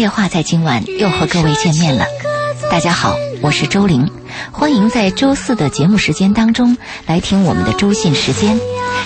[0.00, 2.06] 夜话在今晚又和各位见面了。
[2.70, 4.10] 大家好，我是周玲，
[4.50, 8.58] 欢迎在周四的节目时间当中来听我们的周信时间。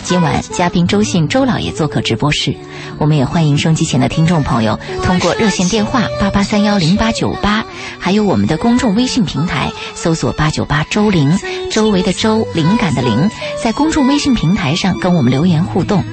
[0.05, 2.55] 今晚嘉宾周信周老爷做客直播室，
[2.99, 7.67] 我们也欢迎收机前的听众朋友通过热线电话八八三幺零八九八，
[7.99, 11.37] 还有我们的公众微信平台搜索八九八周玲，
[11.73, 13.29] 周围的周，灵感的灵，
[13.61, 16.05] 在公众微信平台上跟我们留言互动。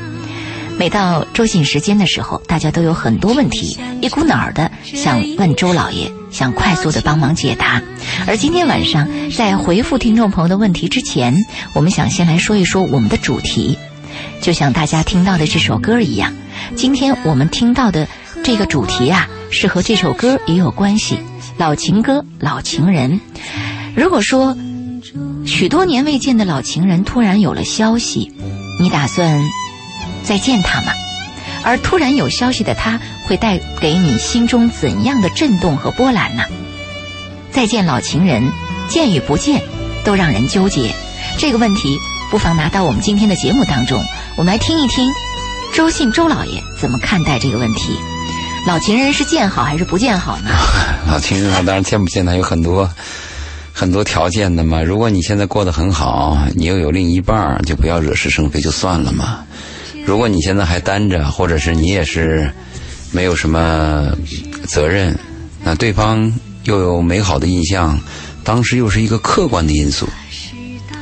[0.78, 7.82] 每到周信时间的时候，大家都有很多问题，一股脑儿的想问周老爷，想快速的帮忙解答。
[8.28, 13.78] 而今天晚上，在回复听众朋友的问题之前，我们想先来说一说我们的主题，
[14.42, 16.34] 就像大家听到的这首歌一样。
[16.76, 18.08] 今天我们听到的
[18.44, 21.18] 这个主题啊，是和这首歌也有关系。
[21.58, 23.20] 老情歌，老情人。
[23.96, 24.58] 如果说
[25.46, 28.32] 许多年未见的老情人突然有了消息，
[28.80, 29.42] 你打算？
[30.24, 30.92] 再见他吗？
[31.64, 36.44] 而突然有消息的他，会带给你心中怎样的震动和波澜呢？
[37.52, 38.52] 再见老情人，
[38.88, 39.62] 见与不见，
[40.04, 40.94] 都让人纠结。
[41.38, 41.98] 这个问题，
[42.30, 44.02] 不妨拿到我们今天的节目当中，
[44.38, 45.12] 我们来听一听
[45.74, 47.98] 周信周老爷怎么看待这个问题。
[48.68, 50.50] 老情人是见好还是不见好呢？
[51.08, 52.90] 老情人，当然见不见他有很多
[53.74, 54.82] 很多条件的嘛。
[54.82, 59.44] 如果你现在过得很好，你又有另一半，就不要惹是生非，就算了嘛。
[60.06, 62.52] 如果你现在还单着，或者是你也是
[63.12, 64.12] 没有什么
[64.68, 65.18] 责任，
[65.64, 66.32] 那对方
[66.64, 68.00] 又有美好的印象，
[68.44, 70.08] 当时又是一个客观的因素，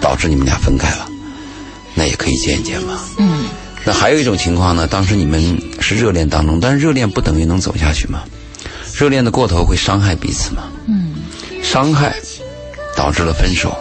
[0.01, 1.07] 导致你们俩分开了，
[1.95, 2.99] 那也可以见一见嘛。
[3.17, 3.45] 嗯。
[3.85, 8.23] 那还有一种情况呢，当时你们是热恋当中，但是热恋不等于能走下去嘛？
[8.93, 10.63] 热恋的过头会伤害彼此嘛？
[10.87, 11.15] 嗯。
[11.63, 12.13] 伤害
[12.95, 13.75] 导致了分手。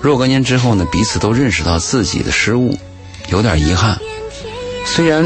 [0.00, 2.78] 若干年之后呢，彼此都认识到自己的失误，
[3.28, 3.98] 有点遗憾。
[4.86, 5.22] 虽然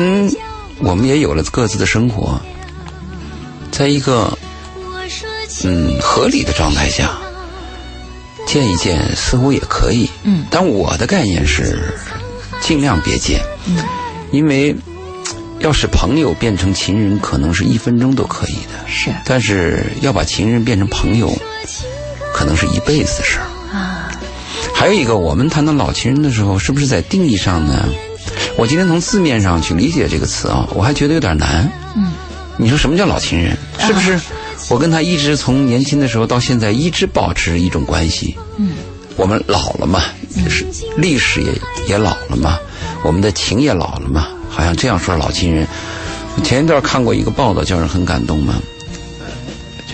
[0.80, 2.40] 我们也有了各自的生活，
[3.70, 4.36] 在一个
[5.64, 7.16] 嗯合理的状态下
[8.46, 10.10] 见一见，似乎也可以。
[10.24, 11.94] 嗯，但我的概念是
[12.60, 13.40] 尽量别见。
[13.66, 13.84] 嗯，
[14.32, 14.74] 因为
[15.60, 18.88] 要使朋友变成情人，可能是一分钟都可以的。
[18.88, 21.32] 是，但是要把情人变成朋友，
[22.34, 23.46] 可能是一辈子的事儿。
[23.72, 24.10] 啊，
[24.74, 27.88] 还有一个，我们谈到老情人的时候，是不是在定义上呢？
[28.60, 31.66] 我今天从字面上去理解这个词啊，我还觉得有点难。
[31.96, 32.12] 嗯，
[32.58, 33.56] 你说什么叫老情人？
[33.78, 34.20] 是不是
[34.68, 38.36] 我跟他一直从年轻的时候到现在一直保持一种关系？
[38.58, 38.72] 嗯，
[39.16, 40.02] 我们老了嘛，
[40.44, 40.66] 就是
[40.98, 41.54] 历史也
[41.88, 42.58] 也老了嘛，
[43.02, 45.66] 我们的情也老了嘛，好像这样说老情人。
[46.44, 48.60] 前一段看过一个报道，叫人很感动嘛，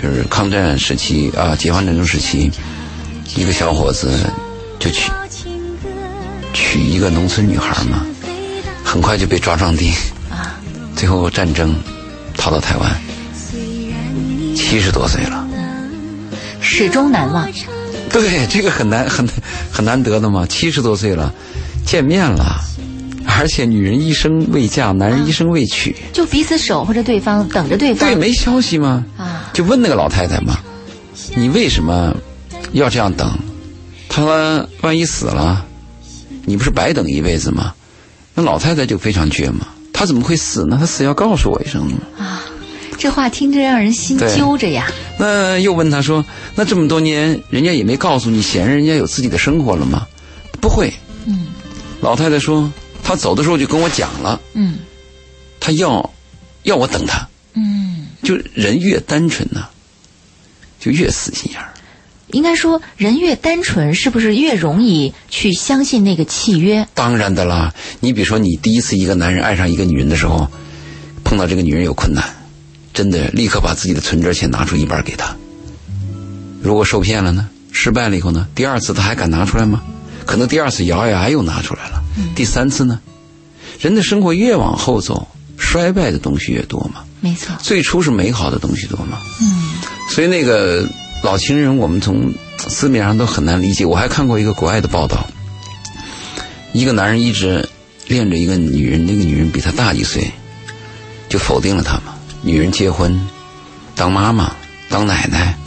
[0.02, 2.50] 就是抗战时期啊，解放战争时期，
[3.36, 4.28] 一个小伙子
[4.80, 5.12] 就娶
[6.52, 8.04] 娶一个农村女孩嘛。
[8.86, 9.90] 很快就被抓壮丁，
[10.30, 10.54] 啊，
[10.94, 11.74] 最后战争
[12.36, 12.96] 逃到台湾，
[14.54, 15.44] 七十多岁了，
[16.60, 17.46] 始终难忘。
[18.10, 19.28] 对，这个很难很
[19.72, 21.34] 很难得的嘛，七十多岁了，
[21.84, 22.60] 见面了，
[23.26, 28.08] 而且女人一生未嫁，男人一生未娶，就彼此守候着对方，等着对方。
[28.08, 29.04] 对，没消息吗？
[29.18, 30.56] 啊，就问那个老太太嘛，
[31.34, 32.16] 你为什么
[32.72, 33.28] 要这样等？
[34.08, 35.66] 她说万一死了，
[36.44, 37.74] 你不是白等一辈子吗？
[38.36, 40.76] 那老太太就非常倔嘛，她怎么会死呢？
[40.78, 41.96] 她死要告诉我一声呢。
[42.16, 42.44] 啊，
[42.98, 44.86] 这话听着让人心揪着呀。
[45.18, 46.24] 那又问他说
[46.54, 50.06] ：“那这么多年，人家也没告诉你，显然人家有自己的生活了吗？”
[50.60, 50.92] 不会。
[51.24, 51.46] 嗯。
[52.02, 52.70] 老太太说
[53.02, 54.76] ：“她走的时候就跟我讲了。”嗯。
[55.58, 56.12] 她要，
[56.64, 57.26] 要我等她。
[57.54, 58.08] 嗯。
[58.22, 59.66] 就人越单纯呢，
[60.78, 61.72] 就越死心眼儿。
[62.32, 66.86] 应该说，人越单纯，是不是越容易去相信那个契约？
[66.92, 67.72] 当然的啦。
[68.00, 70.50] 你比如说，你第一次一个男人爱上一个女人的时候，
[71.22, 72.24] 碰到这个女人有困难，
[72.92, 75.36] 真的立刻把自己的存折钱拿出一半给她。
[76.60, 77.48] 如果受骗了呢？
[77.70, 78.48] 失败了以后呢？
[78.56, 79.82] 第二次他还敢拿出来吗？
[80.24, 82.02] 可能第二次咬咬牙又拿出来了。
[82.34, 82.98] 第三次呢？
[83.78, 87.04] 人的生活越往后走，衰败的东西越多嘛。
[87.20, 87.54] 没错。
[87.62, 89.20] 最初是美好的东西多嘛。
[89.40, 89.74] 嗯。
[90.10, 90.84] 所以那个。
[91.26, 93.84] 老情人，我们从字面上都很难理解。
[93.84, 95.26] 我还看过一个国外的报道，
[96.72, 97.68] 一个男人一直
[98.06, 100.30] 恋着一个女人，那个女人比他大一岁，
[101.28, 102.14] 就否定了他嘛。
[102.42, 103.20] 女人结婚，
[103.96, 104.54] 当妈妈，
[104.88, 105.58] 当奶奶，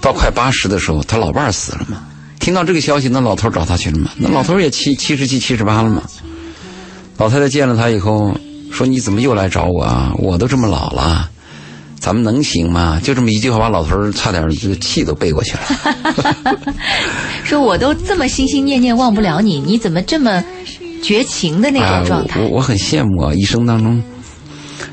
[0.00, 2.06] 到快八十的时候，他老伴儿死了嘛。
[2.38, 4.12] 听到这个消息，那老头儿找他去了嘛。
[4.16, 6.04] 那老头儿也七七十七、七十八了嘛。
[7.16, 8.32] 老太太见了他以后
[8.70, 10.12] 说：“你怎么又来找我啊？
[10.18, 11.28] 我都这么老了，
[12.08, 16.64] 咱们能行吗？”就这么一句话，把老头儿差点这个气都背过去了。
[17.44, 20.42] 说我都这么心心念念忘不了你，你怎么这么
[21.02, 22.40] 绝情的那啊种状态？
[22.40, 24.02] 我我我很羡慕啊，一生当中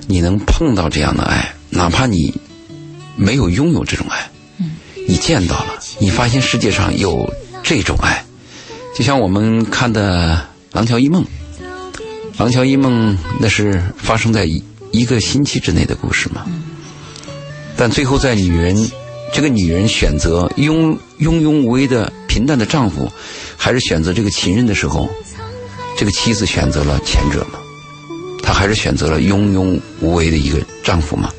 [0.08, 2.34] 你能碰到这样的爱，哪怕你
[3.16, 4.30] 没有拥有这种爱，
[4.60, 4.72] 嗯
[5.08, 7.34] 你见到了，你发现世界上有
[7.64, 8.26] 这种爱，
[8.94, 10.36] 就像我们看的
[10.76, 11.24] 《廊桥遗梦》，
[12.38, 16.46] 《廊桥遗梦》那是发生在一一个星期之内的故事嘛，
[17.78, 18.90] 但最后在女人
[19.34, 23.12] 这个女人选择庸庸庸无为的平淡的丈夫，
[23.58, 25.10] 还是选择这个情人的时候，
[25.98, 27.60] 这个妻子选择了前者嘛，
[28.42, 31.30] 她还是选择了庸庸无为的一个丈夫嘛。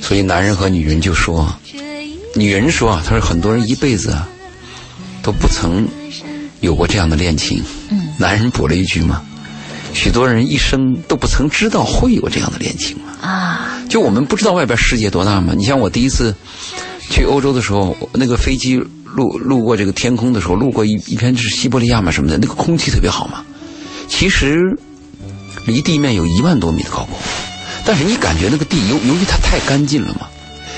[0.00, 1.52] 所以男人和女人就说，
[2.34, 4.26] 女人说啊，她说很多人一辈子啊
[5.22, 5.86] 都不曾
[6.60, 7.62] 有过这样的恋情。
[7.90, 9.22] 嗯，男人补了一句嘛，
[9.98, 13.12] 许多人一生都不曾知道会有这样的恋情嘛。
[13.20, 15.54] 啊，就我们不知道外边世界多大嘛。
[15.56, 16.32] 你像我第一次
[17.10, 23.44] 去欧洲的时候，那个飞机路路过这个天空的时候，路过一一片是西伯利亚嘛什么的，那个空气特别好嘛。
[24.06, 24.78] 其实
[25.66, 27.08] 离地面有一万多米的高空，
[27.84, 30.28] 但是你感觉那个地由由于它太干净了嘛，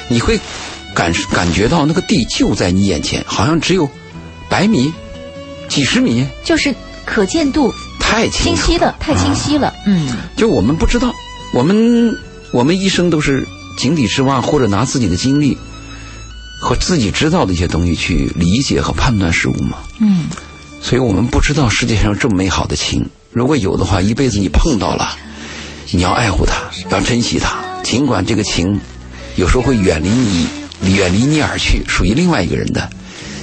[0.08, 0.40] 你会
[0.94, 3.86] 感感觉到那个地就在你眼前，好像只有
[4.48, 4.90] 百米、
[5.68, 6.74] 几十米，就是
[7.04, 7.72] 可见度
[8.10, 9.72] 太清晰的，太清晰了。
[9.86, 11.14] 嗯就我们不知道，
[11.54, 12.18] 我们
[12.52, 13.46] 我们一生都是
[13.78, 15.56] 井底之蛙，或者拿自己的经历
[16.60, 19.78] 和自己知道的一些东西去理解和判断事物嘛。
[20.00, 20.24] 嗯，
[20.82, 25.16] 所以我们不知道世界上有这么美好的情，如果有的话，一辈子你碰到了，
[25.92, 26.54] 你要爱护它，
[26.90, 27.54] 要珍惜它，
[27.84, 28.80] 尽管这个情
[29.36, 30.48] 有时候会远离你，
[30.96, 32.90] 远离你而去，属于另外一个人的，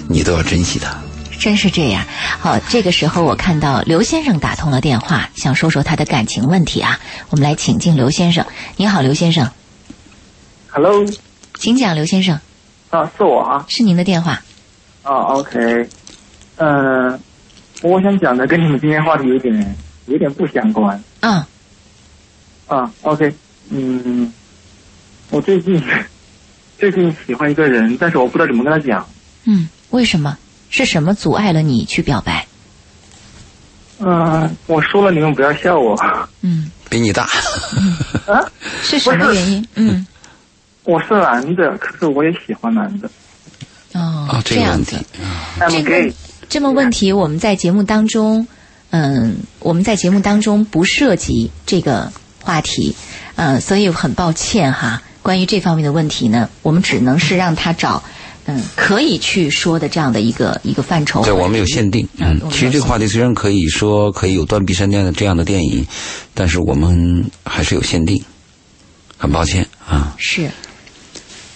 [0.10, 1.02] 你都要珍惜它。
[1.39, 2.06] 真是这样。
[2.39, 7.00] 好，这个时候我看到刘先生打通了电话，想说说他的感情问题啊。
[7.30, 8.45] 我们来请进刘先生。
[8.75, 9.50] 你好，刘先生
[10.69, 11.06] ，Hello，
[11.56, 12.39] 请讲，刘先生，
[12.89, 14.42] 啊，是我啊，是您的电话。
[15.04, 15.88] 啊，OK，
[16.57, 17.19] 嗯、
[17.81, 19.75] 我想讲的跟你们今天话题有点
[20.07, 21.48] 有点不相关啊，
[22.68, 23.33] 啊，OK，
[23.69, 24.33] 嗯，
[25.30, 25.81] 我最近
[26.78, 29.07] 最近喜欢一个人，但是我不知道怎么跟他讲，
[29.45, 30.38] 嗯，为什么？
[30.69, 32.46] 是什么阻碍了你去表白？
[34.00, 36.00] 嗯、我说了你们不要笑我，
[36.42, 37.24] 嗯，比你大，
[38.28, 38.46] 啊，
[38.84, 39.68] 是什么原因？
[39.74, 40.06] 嗯，
[40.84, 43.10] 我是男的，可是我也喜欢男的
[43.94, 45.04] 哦啊，，这样子。
[45.69, 46.14] 这个
[46.48, 48.48] 这么问题，我们在节目当中，
[48.92, 52.12] 嗯，我们在节目当中不涉及这个
[52.44, 52.95] 话题，
[53.36, 55.02] 嗯，所以很抱歉哈。
[55.24, 58.04] 关于这方面的问题呢，我们只能是让他找，
[58.47, 61.23] 嗯，可以去说的这样的一个一个范畴。
[61.23, 62.07] 对，我们有限定。
[62.19, 65.85] 嗯其实这个话题虽然可以说可以有断臂山这样的这样的电影，
[66.33, 68.23] 但是我们还是有限定，
[69.18, 70.16] 很抱歉啊。
[70.18, 70.49] 是，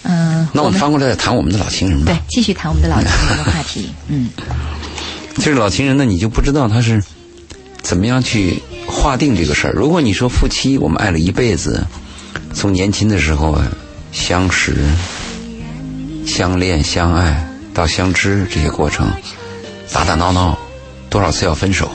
[0.02, 2.18] 嗯，那我们翻过来再谈我们的老情人吧对。
[2.28, 3.88] 继续谈我们的老情人的话题。
[4.08, 4.28] 嗯
[5.36, 7.02] 就是老情人呢，你就不知道他是
[7.80, 9.72] 怎么样去划定这个事儿。
[9.72, 11.82] 如果你说夫妻，我们爱了一辈子，
[12.52, 13.66] 从年轻的时候啊
[14.12, 14.76] 相识、
[16.26, 19.10] 相恋、相爱到相知这些过程，
[19.92, 20.58] 打打闹闹，
[21.10, 21.90] 多少次要分手，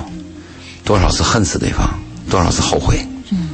[0.84, 1.90] 多少次恨死对方，
[2.30, 3.00] 多少次后悔，
[3.32, 3.50] 嗯，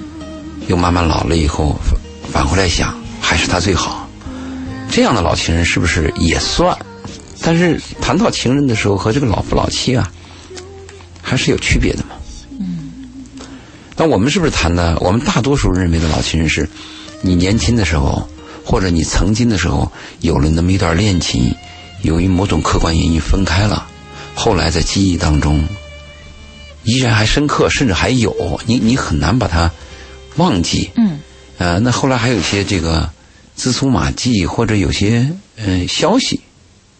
[0.68, 4.08] 又慢慢老了以后返返回来想，还是他最好。
[4.90, 6.78] 这样的老情人是不是也算？
[7.42, 10.12] 但是谈到情人的时候，和这个老夫老妻啊，
[11.22, 12.16] 还是有区别的嘛。
[12.60, 12.90] 嗯。
[13.98, 14.98] 那我们是不是谈的？
[15.00, 16.70] 我们大多数人认为的老情人是，
[17.22, 18.28] 你年轻的时候，
[18.64, 19.92] 或者你曾经的时候
[20.22, 21.56] 有了那么一段恋情，
[22.02, 23.88] 由于某种客观原因分开了，
[24.36, 25.68] 后来在记忆当中
[26.84, 29.72] 依然还深刻，甚至还有你，你很难把它
[30.38, 30.92] 忘记。
[30.96, 31.20] 嗯
[31.58, 33.10] 呃，那后来还有一些这个
[33.56, 36.42] 蛛丝马迹，或者有些呃消息，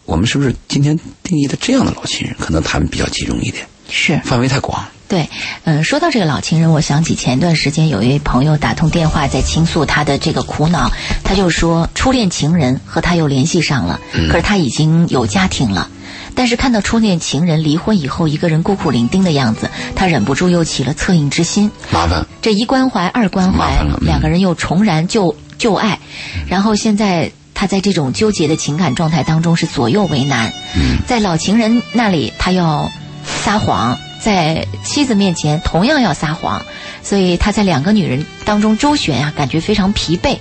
[0.04, 4.20] 我们是不是今天定义的这样的老情人，可能他们比较集中一点，是。
[4.24, 4.84] 范围太广。
[5.06, 5.28] 对，
[5.64, 10.90] 嗯，说到这个老情人，我想起前段时间有一位朋友打通电话在倾诉他的这个苦恼，
[11.22, 15.88] 他就说初恋情人和他又联系上了，可是他已经有家庭了。
[16.34, 21.70] 但是看到初恋情人离婚以后一个人孤苦伶仃的样子，他忍不住又起了恻隐之心。
[21.92, 26.00] 麻烦，这一关怀二关怀两个人又重燃旧旧爱，
[26.48, 27.30] 然后现在
[27.64, 30.52] 他在这种纠结的情感状态当中是左右为难。
[30.76, 32.92] 嗯在老情人那里，他要
[33.24, 36.62] 撒谎；在妻子面前，同样要撒谎，
[37.02, 40.36] 所以他在两个女人当中周旋啊、感觉非常疲惫。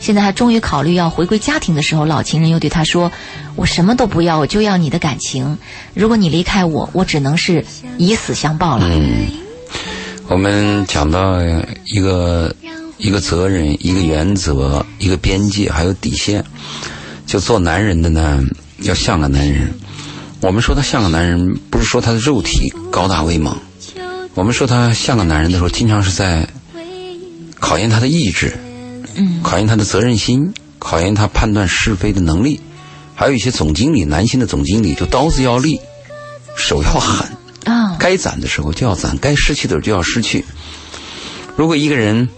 [0.00, 3.10] 现在他终于考虑要回归家庭的时候，老情人又对他说
[3.56, 5.56] ：“我什么都不要，我就要你的感情。
[5.94, 7.64] 如果你离开我，我只能是
[7.96, 9.28] 以死相报了。”嗯，
[10.28, 11.38] 我们讲到
[11.86, 12.54] 一个
[12.98, 16.44] 一个责任、一个原则、一个边界，还有底线。
[17.26, 18.42] 就做男人的呢，
[18.78, 19.72] 要像个男人。
[20.40, 23.56] 我们说他像个男人，不是说他的肉体高大威猛。
[24.34, 26.48] 我们说他像个男人的时候，经常是在
[27.58, 28.56] 考验他的意志，
[29.14, 32.60] 嗯，考验他的责任心，考验他判断是非的能力。
[33.14, 35.80] 还有一些总经理，男性的总经理就刀子要利，
[36.54, 37.26] 手要狠，
[37.64, 40.44] 啊，该攒的时候就要攒，该失去的时候就要失去。
[41.56, 42.28] 如果一个人，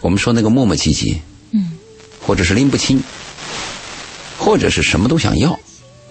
[0.00, 1.16] 我们说那个磨磨唧唧，
[1.52, 1.72] 嗯，
[2.20, 3.02] 或者是拎不清，
[4.38, 5.58] 或者是什么都想要，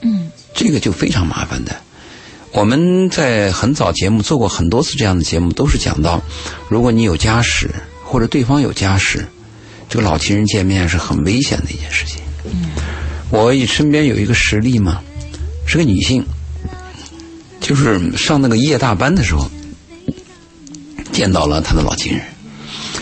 [0.01, 1.75] 嗯，这个就非常麻烦的。
[2.51, 6.21] 我们在很早节目做过很多次这样的节目，都是讲到，
[6.67, 7.69] 如果你有家室
[8.03, 9.27] 或者对方有家室，
[9.87, 12.21] 这个老情人见面是很危险的一件事情。
[12.45, 12.71] 嗯，
[13.29, 15.01] 我身边有一个实例嘛，
[15.67, 16.25] 是个女性，
[17.59, 19.49] 就是上那个夜大班的时候，
[21.11, 22.21] 见到了她的老情人。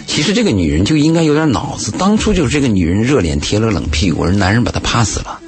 [0.08, 5.40] 其实这个女人就应该有点脑子，当初就是这个女人热脸贴了冷屁股，而男人把她趴死了，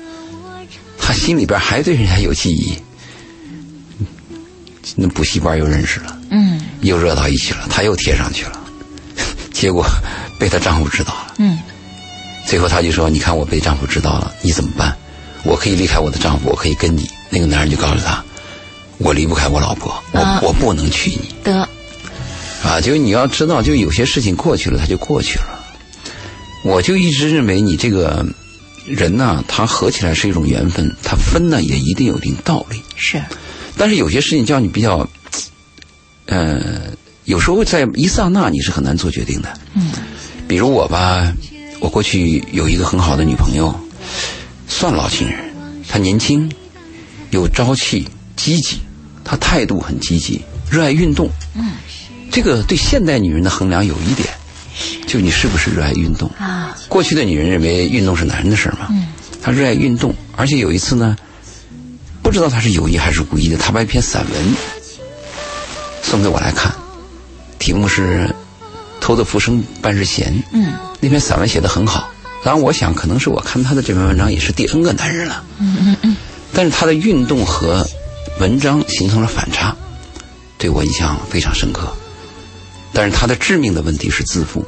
[0.99, 2.75] 她心里边还对人家有记忆。
[4.95, 8.59] 那补习班又认识了，嗯又热到一起了，她又贴上去了，
[9.53, 9.85] 结果
[10.37, 11.33] 被她丈夫知道了。
[11.37, 11.57] 嗯
[12.45, 14.95] 最后她就说：“你看我被丈夫知道了，你怎么办？
[15.43, 18.23] 我可以离开我的丈夫，我可以跟你。”那个男人就告诉她
[18.97, 21.69] ：“我离不开我老婆，我、啊我不能娶你。”得，
[22.63, 25.59] 啊，就你要知道，就有些事情过去了，它就过去了。
[26.63, 28.25] 我就一直认为你这个
[28.85, 32.81] 人呐、他合起来是一种缘分，他分呢也一定有一定道理。
[32.97, 33.21] 是，
[33.77, 35.07] 但是有些事情叫你比较，
[36.25, 36.91] 呃，
[37.23, 39.57] 有时候在一刹那你是很难做决定的。
[39.73, 39.91] 嗯
[40.47, 41.31] 比如我吧，
[41.79, 43.73] 我过去有一个很好的女朋友，
[44.67, 45.39] 算老情人，
[45.87, 46.51] 她年轻，
[47.29, 48.79] 有朝气，积极，
[49.23, 51.29] 她态度很积极，热爱运动。
[51.55, 51.71] 嗯
[52.31, 54.29] 这个对现代女人的衡量有一点，
[55.07, 56.29] 就你是不是热爱运动。
[56.38, 59.07] 啊，过去的女人认为运动是男人的事儿嘛，嗯
[59.41, 61.17] 她热爱运动，而且有一次呢，
[62.21, 64.55] 不知道她是有意还是无意的，她把一篇散文
[66.03, 66.71] 送给我来看，
[67.57, 68.27] 题目是
[69.00, 70.33] 《偷得浮生半日闲》。
[70.51, 72.12] 嗯那篇散文写得很好，
[72.43, 76.15] 当然我想可能是我看她的这篇文章也是第 N 个男人了，嗯嗯嗯，
[76.51, 77.88] 但是她的运动和
[78.39, 79.74] 文章形成了反差，
[80.57, 81.89] 对我印象非常深刻。
[82.93, 84.65] 但是他的致命的问题是自负，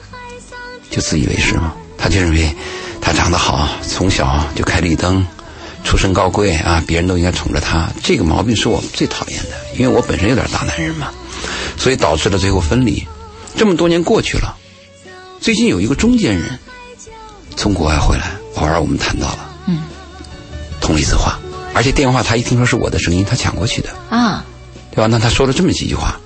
[0.90, 2.56] 就自以为是嘛，他就认为
[3.01, 5.25] 他长得好，从小就开绿灯，
[5.84, 7.90] 出身高贵啊，别人都应该宠着他。
[8.04, 11.12] 这个毛病是我最讨厌的，因为我本身有点大男人嘛，
[11.78, 13.06] 所以导致了最后分离。
[13.56, 14.56] 这么多年过去了，
[15.40, 16.58] 最近有一个中间人
[17.58, 19.84] 从国外回来，偶尔我们谈到了，嗯，
[20.80, 21.40] 通了一次话，
[21.74, 24.46] 而且电话他一听说是我的声音，他抢过去的，啊，
[24.92, 25.08] 对吧？
[25.08, 26.20] 那他说了这么几句话，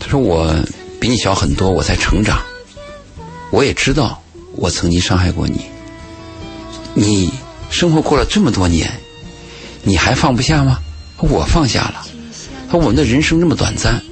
[0.00, 0.52] 他说我
[1.00, 2.40] 比你小很多，我在成长，
[3.50, 4.20] 我也知道
[4.52, 5.60] 我曾经伤害过你，
[6.94, 7.30] 你
[7.70, 8.90] 生活过了这么多年，
[9.82, 10.78] 你还放不下吗？
[11.18, 12.06] 我放下了。
[12.66, 14.02] 他说我们的人生这么短暂，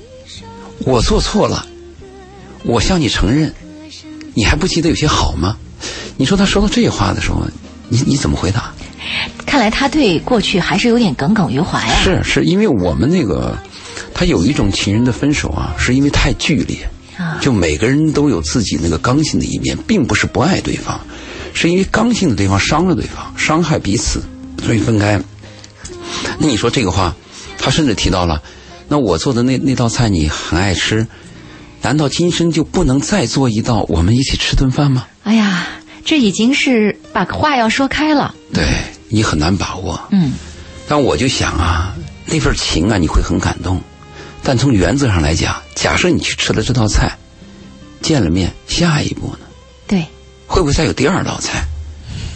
[0.80, 1.66] 我做错了，
[2.64, 3.52] 我向你承认，
[4.34, 5.56] 你还不记得有些好吗？
[6.16, 7.42] 你说他说到这话的时候，
[7.88, 8.72] 你你怎么回答？
[9.44, 12.02] 看来他对过去还是有点耿耿于怀啊。
[12.02, 13.56] 是是因为我们那个，
[14.14, 20.98] 他有一种情人的分手啊，是因为太剧烈，啊，就每个人都有自己那个刚性的一面，并不是不爱对方，
[21.52, 24.22] 是因为刚性的对方伤了对方，伤害彼此，
[24.64, 25.20] 所以分开。
[26.38, 27.14] 那你说这个话，
[27.58, 28.40] 他甚至提到了，
[28.88, 31.06] 那我做的那那道菜你很爱吃，
[31.82, 35.06] 难道今生就不能再做一道，我们一起吃顿饭吗？
[35.24, 35.66] 哎呀，
[36.04, 38.34] 这已经是把话要说开了。
[38.52, 38.64] 对
[39.08, 40.00] 你很难把握。
[40.12, 40.32] 嗯
[40.86, 43.80] 但我就想啊，那份情啊，你会很感动。
[44.44, 47.16] 但从原则上来讲，假设你去吃了这道菜，
[48.02, 49.46] 见了面，下一步呢，
[49.86, 50.06] 对。
[50.46, 51.64] 会不会再有第二道菜？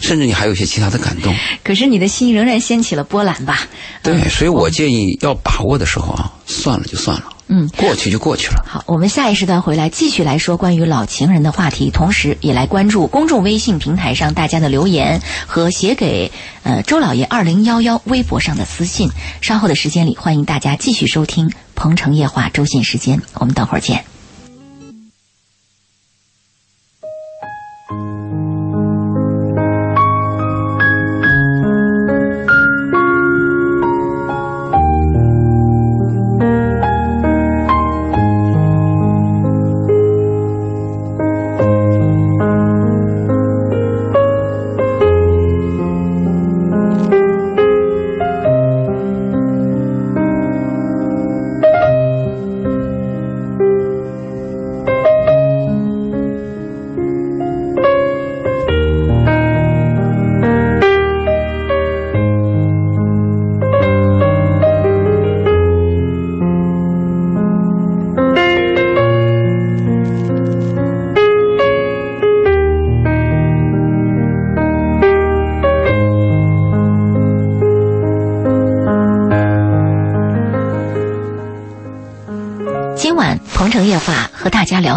[0.01, 1.33] 甚至你还有一些其他的感动。
[1.63, 3.59] 可是你的心仍然掀起了波澜吧？
[4.03, 7.69] 对，所以我建议要把握的时候啊，算了就算了，嗯。
[7.77, 8.63] 过去就过去了。
[8.67, 16.31] 好，我们下一时段回来继续来说关于老情人的话题，同时也来关注公众微信平台上大家的留言和写给
[16.63, 19.09] 呃周老爷二零幺幺微博上的私信。
[19.41, 24.03] 稍后的时间里，欢迎大家继续收听《鹏城夜话》周信时间，我们等会儿见。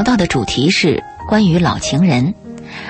[0.03, 2.35] 聊到的主题是关于老情人，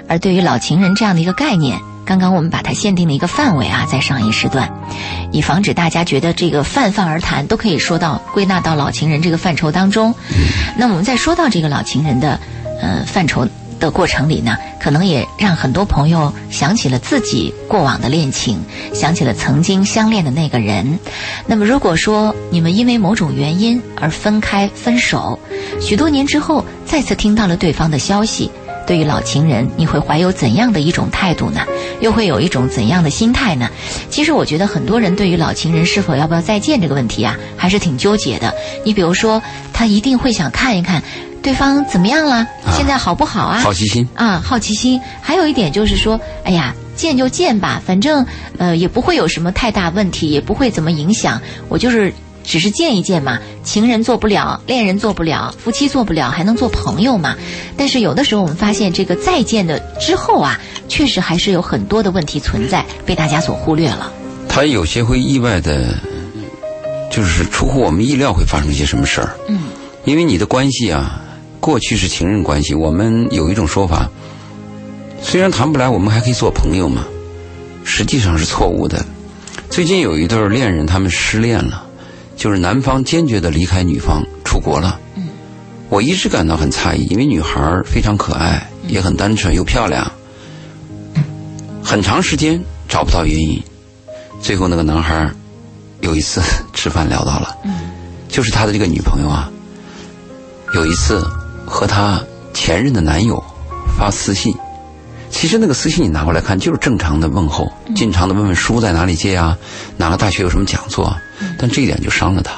[0.08, 4.72] 而对于老情人这样的一个概念，刚刚我们把它限定了一个范围啊，在上一时段，
[5.30, 10.14] 以防止大家觉得这个泛泛而谈都可以说到归纳到老情人这个范畴当中。
[10.78, 12.40] 那我们在说到这个老情人的
[12.80, 13.46] 呃范畴
[13.82, 18.62] 的过程里呢，可能也让很多朋友想起了自己过往的恋情，
[18.94, 20.98] 想起了曾经相恋的那个人。
[21.46, 25.38] 那么如果说你们因为某种原因而分开分手，
[25.80, 28.50] 许多年之后再次听到了对方的消息。
[28.84, 31.60] 对于老情人，你会怀有怎样的一种态度呢？
[32.00, 33.70] 又会有一种怎样的心态呢？
[34.10, 38.52] 其实我觉得很多人对于老情人是否要不要再见这个问题啊，还是挺纠结的。
[38.84, 39.40] 你比如说，
[39.72, 41.00] 他一定会想看一看
[41.42, 43.58] 对方怎么样了，现在好不好啊？
[43.60, 45.00] 好奇心啊，好奇心。
[45.20, 48.24] 还有一点就是说，哎呀，见就见吧，反正
[48.58, 51.40] 呃也不会有什么太大问题，也不会怎么影响。
[51.68, 52.12] 我就是
[52.44, 57.36] 只是见一见嘛，情人做不了，恋人做不了，夫妻做不了，还能做朋友嘛？
[57.76, 64.12] 但是有的时候我们发现，这个再见的之后啊，确实还是有很多的问题存在，被大家所忽略了。
[64.48, 65.94] 他有些会意外的，
[67.10, 69.34] 就是出乎我们意料会发生一些什么事儿。
[69.48, 69.60] 嗯，
[70.04, 71.20] 因为你的关系啊，
[71.62, 74.10] 过去是情人关系，我们有一种说法，
[75.22, 77.04] 虽然谈不来，我们还可以做朋友嘛，
[77.84, 79.06] 实际上是错误的。
[79.70, 81.84] 最近有一对恋人，他们失恋了，
[82.36, 84.98] 就是男方坚决的离开女方出国了。
[85.14, 85.28] 嗯，
[85.88, 90.10] 我一直感到很诧异，因为女孩非常可爱，也很单纯又漂亮，
[91.80, 93.62] 很长时间找不到原因，
[94.40, 95.30] 最后那个男孩
[96.00, 96.42] 有一次
[96.74, 97.56] 吃饭聊到了，
[98.28, 99.48] 就是他的这个女朋友啊，
[100.74, 101.24] 有一次
[101.72, 103.42] 和她前任的男友
[103.96, 104.54] 发私信，
[105.30, 109.56] 其实那个私信你拿过来看就是正常的问候，经常的问问书在哪里借啊，
[109.96, 111.16] 哪个大学有什么讲座啊，
[111.58, 112.52] 但这一点就伤了她。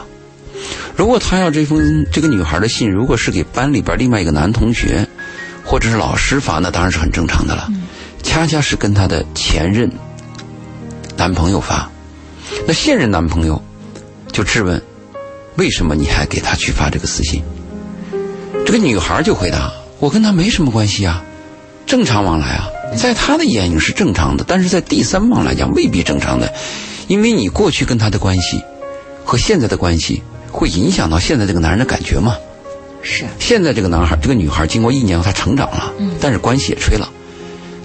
[0.97, 5.07] 如果她要这封这个女孩的信，如果是给班里边另外一个男同学，
[5.65, 7.69] 或者是老师发，那当然是很正常的了。
[8.25, 9.89] 恰恰是跟她的前任
[11.17, 11.89] 男朋友发，
[12.67, 13.63] 那现任男朋友
[14.33, 14.83] 就质问：
[15.57, 17.41] 为什么你还给他去发这个私信？
[18.65, 21.23] 这个女孩就回答：我跟他没什么关系啊，
[21.87, 26.53] 正常往来啊，在他的眼里是正常的，但是在第三方来讲未必正常的，
[27.07, 28.63] 因为你过去跟他的关系
[29.25, 32.37] 和现在的关系会影响到现在这个男人的感觉嘛？
[33.03, 37.09] 是，现在这个男孩，这个女孩经过一年后，她成长了，但是关系也吹了。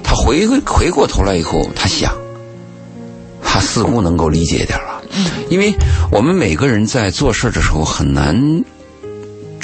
[0.01, 2.11] 她回回过头来以后，她想，
[3.43, 5.01] 她似乎能够理解一点了。
[5.49, 5.73] 因为
[6.09, 8.63] 我们每个人在做事的时候很难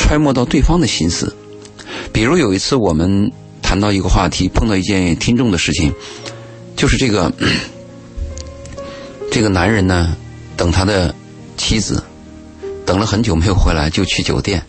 [0.06, 1.36] 揣摩到对方的心思。
[2.14, 3.32] 比如有一次我们
[3.64, 5.92] 谈到一个话题，碰到一件听众的事情，
[6.76, 7.34] 就是这个
[9.32, 10.16] 这个男人呢，
[10.56, 11.14] 等他的
[11.58, 12.04] 妻子
[12.86, 14.64] 等了很久没有回来，就去酒店。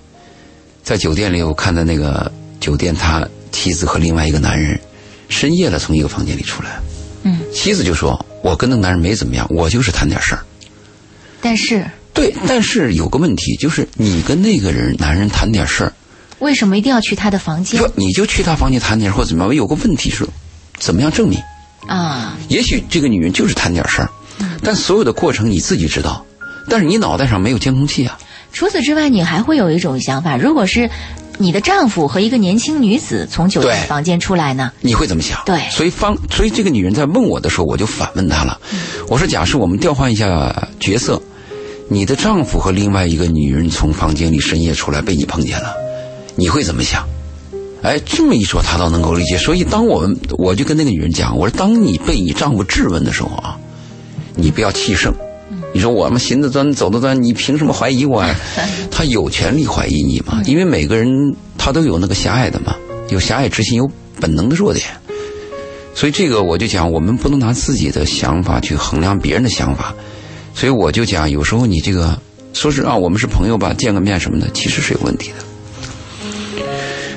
[0.82, 4.80] 在酒店里，我看到那个酒店，他妻子和另外一个男人
[5.28, 6.80] 深夜了从一个房间里出来。
[7.24, 10.42] 嗯，妻子就说：“我跟那个男人没怎么样，我就是谈点事儿。
[11.42, 11.84] 但是”
[12.16, 15.92] 对，但是有个问题，就是你跟那个人男人谈点事儿，
[16.40, 19.54] 为什么一定要去他的房间不你就去他房间谈点事或者怎么样？
[19.54, 20.26] 有个问题是，
[20.78, 21.38] 怎么样证明？
[21.86, 22.36] 啊？
[22.48, 24.08] 也许这个女人就是谈点事儿，
[24.62, 26.24] 但所有的过程你自己知道，
[26.68, 28.18] 但是你脑袋上没有监控器啊。
[28.52, 30.88] 除此之外，你还会有一种想法：如果是
[31.38, 34.72] 你的丈夫和一个年轻女子从酒店房间出来呢？
[34.80, 35.38] 你会怎么想？
[35.44, 38.58] 对所以方，所以这个女人在问我的时候，我就反问她了。
[39.08, 41.20] 我说：假设我们调换一下角色，
[41.88, 45.74] 你的丈夫和另外一个女人从房间里深夜出来被你碰见了，
[46.34, 47.06] 你会怎么想？
[47.82, 49.38] 哎，这么一说，他倒能够理解。
[49.38, 53.56] 所以，当我们我就跟那个女人讲，我说：当你被你丈夫质问的时候啊，
[54.34, 55.14] 你不要气盛。
[55.72, 58.34] 你说我们行得端走得端，你凭什么怀疑我呀？
[58.90, 60.42] 他有权利怀疑你嘛？
[60.46, 62.74] 因为每个人他都有那个狭隘的嘛，
[63.10, 64.84] 有狭隘之心，有本能的弱点。
[65.94, 69.94] 所以这个我就讲，我们不能拿自己的想法去衡量别人的想法。
[70.56, 72.18] 所以我就讲，有时候你这个
[72.54, 75.36] 说是啊，我们是朋友吧，见个面什么的，其实是有问题的。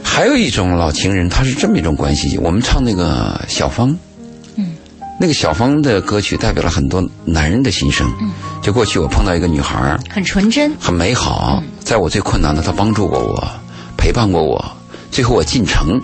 [0.04, 2.38] 还有一种老情人，他是这么一种关系。
[2.40, 3.98] 我们唱那个小芳，
[4.58, 4.76] 嗯，
[5.18, 8.06] 那个小芳的歌曲代表了很多男人的心声。
[8.20, 8.30] 嗯，
[8.62, 10.76] 就过去我碰到一个女孩儿，很纯真。
[10.78, 13.42] 很美好，在我最困难的，她帮助过我，
[13.96, 14.62] 陪伴过我。
[15.12, 15.98] 最后我进城，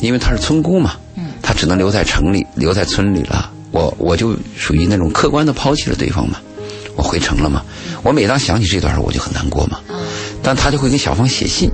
[0.00, 3.51] 因为她是村姑嘛，嗯，她只能留在城里，留在村里了。
[3.72, 6.38] 我我就属于那种客观的抛弃了对方嘛，
[6.94, 7.64] 我回城了嘛。
[8.04, 9.80] 我每当想起这段时候，我就很难过嘛。
[10.42, 11.70] 但他就会给小芳写信，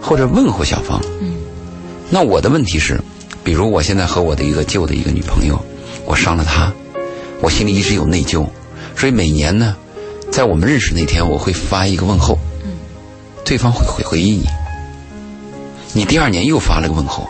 [0.00, 1.00] 或者问候小芳。
[1.20, 1.36] 嗯，
[2.10, 3.00] 那我的问题是，
[3.42, 5.58] 比如我现在和我的一个旧的一个女朋友，
[6.06, 6.72] 我伤了她，
[7.40, 8.46] 我心里一直有内疚，
[8.94, 9.76] 所以每年呢，
[10.30, 12.38] 在我们认识那天，我会发一个问候。
[13.44, 14.46] 对方会回回忆你。
[15.92, 17.28] 你第二年又发了个问候，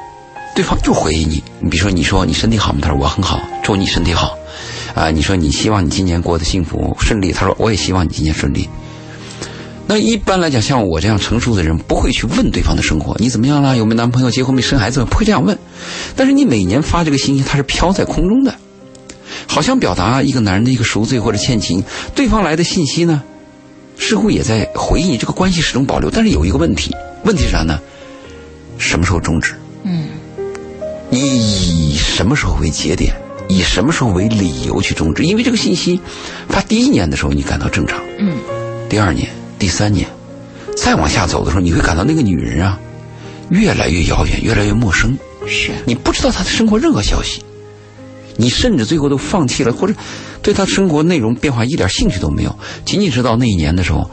[0.55, 1.43] 对方就回应你。
[1.61, 2.79] 你比如说，你说你身体好吗？
[2.83, 4.39] 他说我很好，祝你身体好。
[4.95, 8.69] 啊，你说你希望你今年过得幸福顺利，他说我也希望你今年顺利。
[9.87, 13.77] 那一般来讲，像我这样成熟的人，不会去问对方的生活，你怎么样了？
[13.77, 14.31] 有没有男朋友？
[14.31, 14.63] 结婚没？
[14.63, 15.05] 生孩子？
[15.05, 15.59] 不会这样问。
[16.17, 18.55] 但是你每年发这个信息，它是飘在空中的，
[19.47, 21.83] 好像表达一个男人的一个赎罪或者欠情。
[22.15, 23.23] 对方来的信息呢，
[23.99, 26.09] 似乎也在回忆你这个关系始终保留。
[26.09, 27.79] 但是有一个问题，问题是啥呢？
[28.79, 29.55] 什么时候终止？
[29.83, 30.07] 嗯，
[31.19, 33.15] 以什么时候为节点？
[33.49, 35.23] 以什么时候为理由去终止？
[35.25, 36.01] 因为这个信息
[36.49, 38.01] 发第一年的时候，你感到正常。
[38.19, 38.39] 嗯，
[38.89, 40.09] 第二年、第三年，
[40.77, 42.79] 再往下走的时候，你会感到那个女人啊，
[43.51, 45.17] 越来越遥远，越来越陌生。
[45.47, 47.45] 是你不知道她的生活任何消息，
[48.37, 49.95] 你甚至最后都放弃了，或者
[50.41, 52.59] 对她生活内容变化一点兴趣都没有。
[52.87, 54.11] 仅仅是到那一年的时候，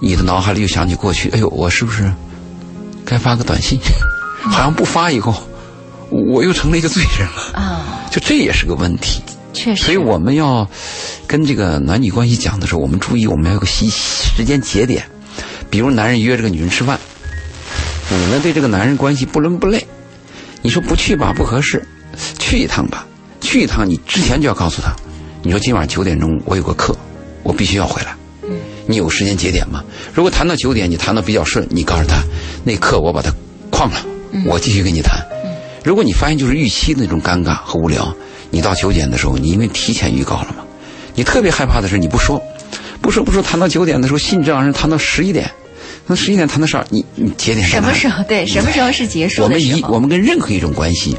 [0.00, 2.10] 你的脑海里又想起过去，哎呦，我是不是
[3.04, 3.78] 该发个短信？
[4.42, 5.34] 好像不发以后，
[6.10, 7.52] 我又成了一个罪人了。
[7.54, 9.22] 啊，就这也是个问题。
[9.52, 9.84] 确实。
[9.84, 10.68] 所以我们要
[11.26, 15.04] 跟这个男女关系讲的时候，我们注意我们要有个时时间节点，
[15.68, 16.98] 比如男人约这个女人吃饭，
[18.10, 19.86] 你呢对这个男人关系不伦不类，
[20.62, 21.82] 你说不去吧不合适，
[22.38, 23.06] 去一趟吧，
[23.40, 24.94] 去一趟你之前就要告诉他，
[25.42, 26.96] 你说今晚九点钟我有个课，
[27.42, 28.14] 我必须要回来。
[28.86, 29.84] 你有时间节点吗？
[30.12, 32.22] 如果谈到九点，你谈的比较顺，你告诉他
[32.64, 33.30] 那课我把它
[33.70, 34.04] 旷了，
[34.46, 35.20] 我继续跟你谈。
[35.82, 38.14] 如果你发现就是预期那种尴尬和无聊，
[38.50, 40.64] 你到九点的时候，你因为提前预告了嘛，
[41.14, 42.42] 你特别害怕的是你不说，
[43.00, 45.50] 不说不说，谈到九点的时候，兴致盎然谈到十一点，
[46.06, 48.22] 那十一点谈到十二，你你节点什么时候？
[48.24, 49.60] 对，什么时候是结束我们？
[49.60, 51.16] 一我们跟任何一种关系，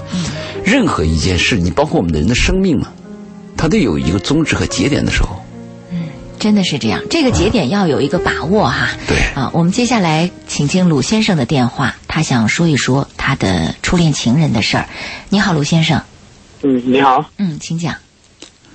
[0.63, 2.87] 任何一件事，你包括我们的人的生命嘛，
[3.57, 5.29] 它都有一个宗旨和节点的时候。
[6.41, 8.89] 真的是这样，这个节点要有一个把握哈。
[9.07, 14.89] 对啊，我们接下来请进鲁先生的电话，他想说一说他的初恋情人的事儿。
[15.29, 16.01] 你好，鲁先生。
[16.63, 17.93] 嗯，你好，嗯，请讲。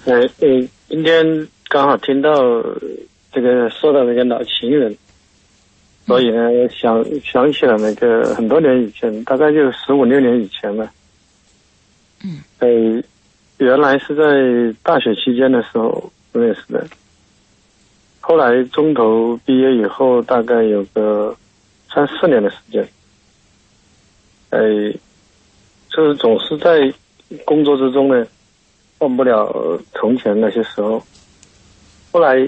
[0.04, 2.30] 呃呃，今天刚好听到
[3.32, 4.96] 这个说到那个老情人，
[6.06, 6.38] 所以呢
[6.70, 10.88] 想想起了那个很多年以前，大概就十五六年以前了。
[12.22, 12.38] 嗯。
[12.60, 12.68] 呃，
[13.58, 16.86] 原来是在大学期间的时候认识的，
[18.28, 21.32] 后来中途毕业以后，大概有个
[21.88, 22.84] 三四年的时间。
[24.50, 24.60] 呃，
[25.88, 26.92] 就是总是在
[27.44, 28.26] 工作之中呢，
[28.98, 31.00] 忘不了从前那些时候。
[32.10, 32.44] 后来，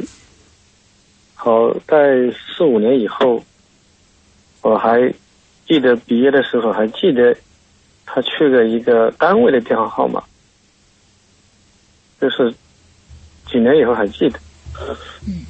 [1.36, 3.40] 好在四五年以后，
[4.62, 5.14] 我还
[5.64, 7.36] 记得毕业的时候，还记得
[8.04, 10.20] 他去了一个单位的电话号码，
[12.20, 12.52] 就是
[13.46, 14.40] 几年以后还记得。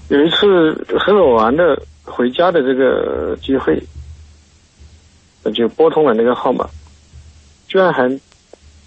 [0.08, 3.78] 有一次很偶然的回家的这个机会，
[5.42, 6.68] 我就拨通了那个号码，
[7.66, 8.08] 居然还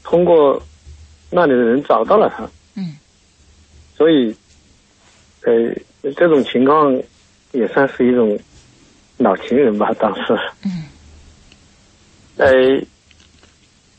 [0.03, 0.61] 通过
[1.29, 2.49] 那里的人找到了他。
[2.75, 2.97] 嗯。
[3.95, 4.35] 所以，
[5.43, 5.53] 呃，
[6.15, 6.99] 这种情况
[7.51, 8.37] 也算是一种
[9.17, 10.35] 老情人吧，当时。
[10.65, 10.85] 嗯。
[12.37, 12.83] 呃，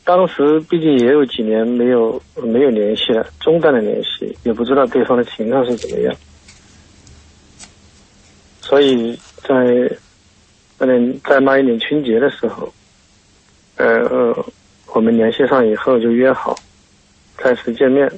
[0.05, 6.13] 当时毕竟也有几年没有没有联系了，中断了联系，也不知道对方的情况是怎么样。
[8.63, 9.55] 所以在
[10.79, 12.73] 那年在那一年春节的时候，
[13.77, 14.33] 呃，
[14.87, 16.57] 我们联系上以后就约好
[17.37, 18.11] 再次见面。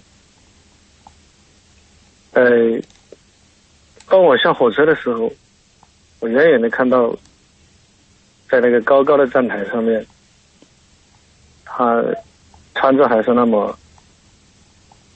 [2.32, 2.44] 呃，
[4.06, 5.32] 当我下火车的时候，
[6.20, 7.10] 我远远的看到，
[8.48, 10.06] 在那个高高的站台上面，
[11.64, 12.04] 他
[12.74, 13.76] 穿着还是那么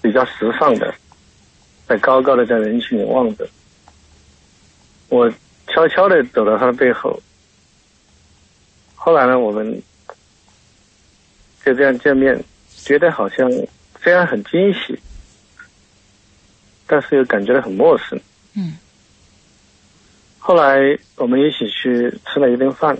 [0.01, 0.93] 比较时尚的，
[1.87, 3.49] 在高高的在人群里望着。
[5.09, 5.31] 我
[5.67, 7.21] 悄悄的走到他的背后，
[8.95, 9.83] 后来呢，我们
[11.65, 12.43] 就这样见面，
[12.77, 13.51] 觉得好像
[14.03, 14.99] 虽然很惊喜，
[16.87, 18.21] 但是又感觉到很陌生。
[18.55, 18.77] 嗯。
[20.39, 22.97] 后来我们一起去吃了一顿饭，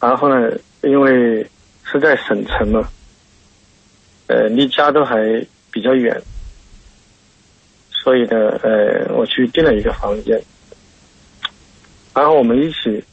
[0.00, 1.46] 然后呢，因为
[1.84, 2.88] 是在省城嘛，
[4.26, 5.16] 呃，离家都还
[5.70, 6.20] 比较远。
[8.02, 10.40] 所以呢，呃，我去订了一个房间，
[12.14, 13.04] 然后我们一起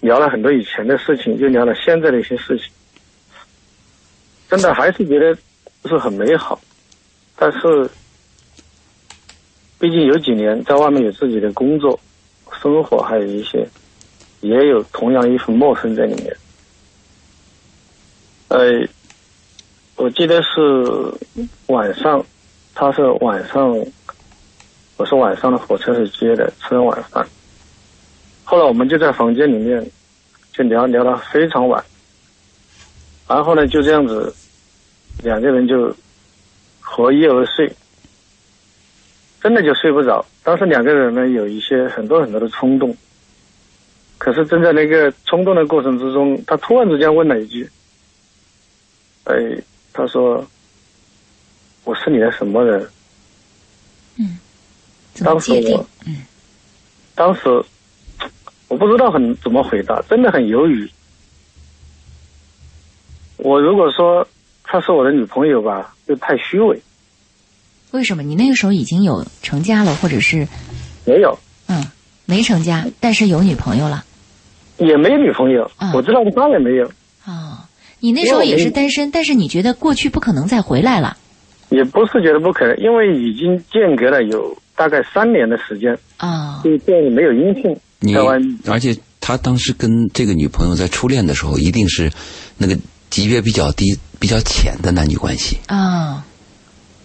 [0.00, 2.66] 聊了很多以前的事情，又聊了现在的一些事情，
[4.50, 5.38] 真的还是觉得
[5.80, 6.60] 不是很美好。
[7.36, 7.88] 但是，
[9.78, 11.98] 毕竟有几年在外面有自己的工作、
[12.60, 13.64] 生活，还有一些，
[14.40, 16.36] 也有同样一份陌生在里面。
[18.48, 18.84] 呃，
[19.94, 20.50] 我记得是
[21.68, 22.26] 晚上，
[22.74, 23.78] 他是晚上。
[24.96, 27.26] 我是晚上的火车是接的，吃了晚饭。
[28.44, 29.84] 后来我们就在房间里面
[30.52, 31.82] 就聊聊到非常晚，
[33.26, 34.34] 然后呢就这样子，
[35.22, 35.94] 两个人就
[36.80, 37.72] 合衣而睡，
[39.40, 40.24] 真的就睡不着。
[40.44, 42.94] 当时两个人呢有一些很多很多的冲动，
[44.18, 47.68] 可是正在那个冲动的过程之中，他突然之间问了一句
[49.24, 49.34] ：“哎，
[49.92, 50.44] 他说
[51.84, 52.88] 我是你的什么人？”
[54.18, 54.38] 嗯
[55.14, 55.86] 怎么当时界定我？
[57.14, 57.40] 当时
[58.68, 60.90] 我不知道很怎么回答，真的很犹豫。
[63.36, 64.26] 我如果说
[64.62, 66.80] 她是我的女朋友吧，就太虚伪。
[67.90, 68.22] 为什么？
[68.22, 70.48] 你那个时候已经有成家了，或者是
[71.04, 71.84] 没有，嗯
[72.24, 74.04] 没成家，但是有女朋友了？
[74.78, 76.86] 也没女朋友，啊我知道她也没有，
[77.26, 77.58] 哦，
[78.00, 81.18] 你那时候也是单身，但是你觉得过去不可能再回来了
[81.68, 88.14] 也不是觉得不可能，因为已经间隔了有大概三年的时间，啊、对这里没有音信你。
[88.66, 92.10] 而且他当时跟这个女朋友在初恋的时候，一定是
[92.58, 92.76] 那个
[93.10, 95.58] 级别比较低、比较浅的男女关系。
[95.66, 96.24] 啊、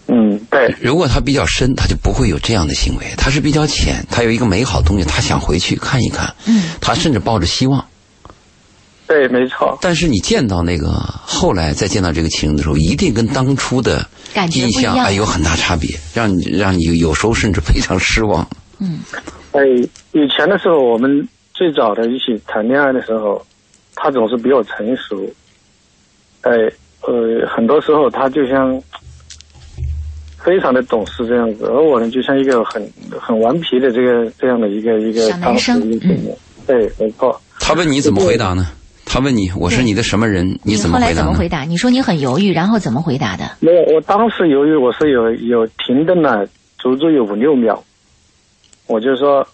[0.08, 3.06] 嗯，对，如果他比较深，他就不会有这样的行为。
[3.16, 7.84] 他是比较浅，他有一个美好的东西，他想回去看一看，嗯，他甚至抱着希望。
[9.06, 18.48] 对，没错，但是你见到那个后来再见到这个情人的时候，一定跟当初的感觉印象哎有很大差别，让你让你有时候甚至非常失望。
[18.78, 19.00] 嗯
[19.52, 19.60] 哎，
[20.12, 23.44] 以前的时候，我们最早的一起谈恋爱的时候，
[23.96, 25.16] 他总是比我成熟。
[26.42, 26.52] 哎，
[27.00, 28.80] 呃，很多时候他就像
[30.38, 32.80] 非常的懂事这样子，而我呢，就像一个很
[33.20, 36.14] 很顽皮的这个这样的一个一个小男生当时一个
[36.66, 37.40] 对，没错。
[37.58, 38.70] 他问你怎么回答呢？
[39.08, 40.58] 他问你我是你的什么人？
[40.62, 41.24] 你怎么后来回答呢？
[41.24, 41.62] 怎么回答？
[41.64, 43.50] 你说你很犹豫，然后怎么回答的？
[43.60, 46.46] 没有，我当时犹豫我是有有停顿了，
[46.78, 47.82] 足足有五六秒，
[48.86, 49.46] 我就说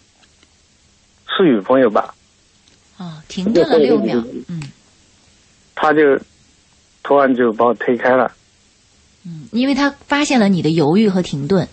[1.26, 2.14] 是女朋友吧，
[2.98, 4.60] 哦，停顿了六秒，嗯
[5.76, 6.00] 他就
[7.02, 8.30] 突然就把我推开了。
[9.26, 11.66] 嗯，因为他发现了你的犹豫和停顿，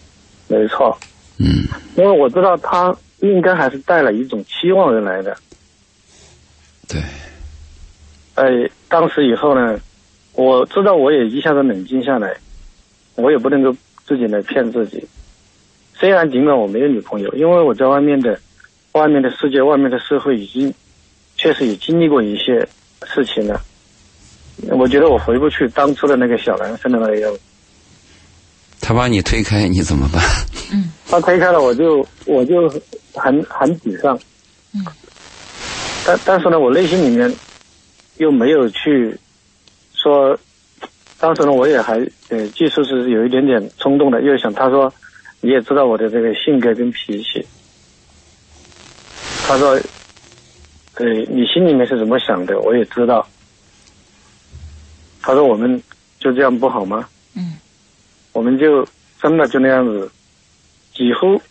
[0.48, 0.98] 没错，
[1.38, 5.36] 嗯，因为我知道他应该还是带了一种期望而来的。
[6.88, 7.02] 对，
[8.42, 9.80] 哎，当时以后呢，
[10.34, 12.36] 我知道我也一下子冷静下来，
[13.14, 13.72] 我也不能够
[14.08, 15.08] 自己来骗自己。
[15.94, 18.40] 虽然尽管我没有女朋友，因为我在外面的
[18.94, 20.74] 外面的世界、外面的社会已经
[21.38, 22.68] 确实也经历过一些
[23.06, 23.62] 事情了。
[24.72, 27.40] 我觉得我回不去当初的那个小男生的那个样子。
[28.80, 30.20] 他把你推开，你怎么办？
[30.74, 32.68] 嗯他推开了，我就我就
[33.14, 34.20] 很很沮丧。
[34.74, 34.84] 嗯。
[36.04, 37.32] 但但是呢，我内心里面
[38.22, 39.18] 又没有去
[39.96, 40.38] 说，
[41.20, 41.98] 当时呢，我也还
[42.30, 44.94] 呃，技术是有一点点冲动的，又想他说
[45.40, 47.44] 你也知道我的这个性格跟脾气。
[49.48, 49.72] 他说，
[50.98, 53.28] 呃，你心里面是怎么想的，我也知道。
[55.20, 55.82] 他说我们
[56.20, 57.10] 就这样不好吗？
[57.36, 57.58] 嗯。
[58.34, 58.88] 我们就
[59.20, 60.12] 真的就那样子，
[60.94, 61.42] 几乎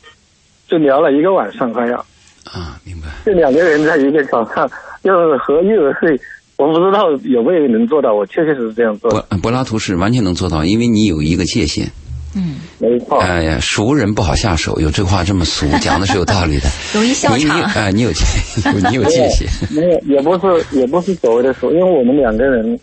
[0.69, 1.99] 就聊了一个晚上，快要
[2.45, 3.09] 啊，明白。
[3.27, 4.71] 就两个人在一个床上，
[5.03, 6.17] 又合衣而睡。
[6.61, 11.91] 我不知道有没有能做到，我确确实实这样做，柏柏拉图是完全能做到，因为你有一个界限。
[12.37, 13.19] 嗯，没错。
[13.19, 16.69] 哎呀，熟人不好下手，有这话这么俗， 讲的是有道理的。
[16.93, 17.63] 容易笑你你场。
[17.73, 18.25] 哎，你有界，
[18.91, 19.49] 你有界限。
[19.71, 22.79] 没有，也不是，也不是所谓的熟，因为我们两个人，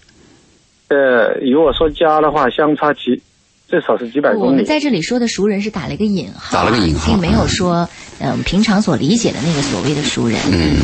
[0.89, 3.21] 呃，如果说家的话，相差几
[3.67, 4.49] 最少是几百我公里。
[4.49, 7.87] 我们在这里说的熟人是打了一个引号啊，打了个引号并没有说
[8.19, 10.39] 嗯、平常所理解的那个所谓的熟人。
[10.51, 10.75] 嗯，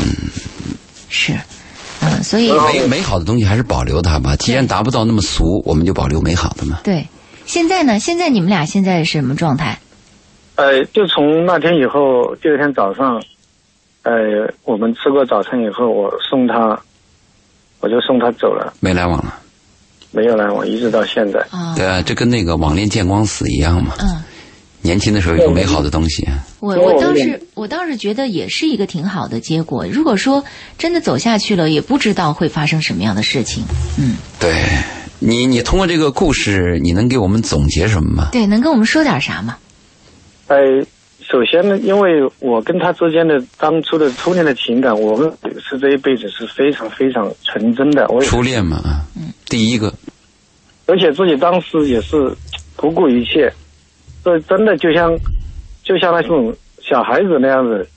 [1.09, 1.33] 是，
[2.03, 4.35] 嗯，所以美美好的东西还是保留它吧。
[4.35, 6.79] 既然达不到那么俗，我们就保留美好的嘛。
[6.83, 7.07] 对，
[7.45, 7.99] 现在呢？
[7.99, 9.79] 现在你们俩现在是什么状态？
[10.55, 13.21] 呃，就从那天以后，第二天早上，
[14.03, 14.13] 呃，
[14.65, 16.79] 我们吃过早餐以后，我送他，
[17.79, 19.33] 我就送他走了，没来往了。
[20.11, 21.39] 没有来往，一直到现在。
[21.49, 23.93] 啊、对啊，这跟那个网恋见光死一样嘛。
[23.99, 24.23] 嗯，
[24.83, 26.27] 年轻的时候有美好的东西，
[26.59, 29.87] 我我倒是我倒是觉得也是一个挺好的结果。
[29.89, 30.43] 如果说
[30.77, 33.63] 真的走下去了，也不知道会发生什么样的事情。
[33.97, 34.53] 嗯，对
[35.19, 38.29] 你，你通过这个故事，你能给我们总结什么吗？
[38.33, 39.55] 对，能跟我们说点啥吗？
[40.47, 40.57] 呃，
[41.21, 48.05] 首先呢，因为我跟他之间的当初的初恋的情感，我们是这一辈子是非常非常纯真的。
[48.09, 49.93] 我也初恋嘛，嗯，第一个，
[50.87, 52.35] 而且自己当时也是
[52.75, 53.49] 不顾一切，
[54.23, 55.17] 这真的就像
[55.83, 57.87] 就像那种小孩子那样子，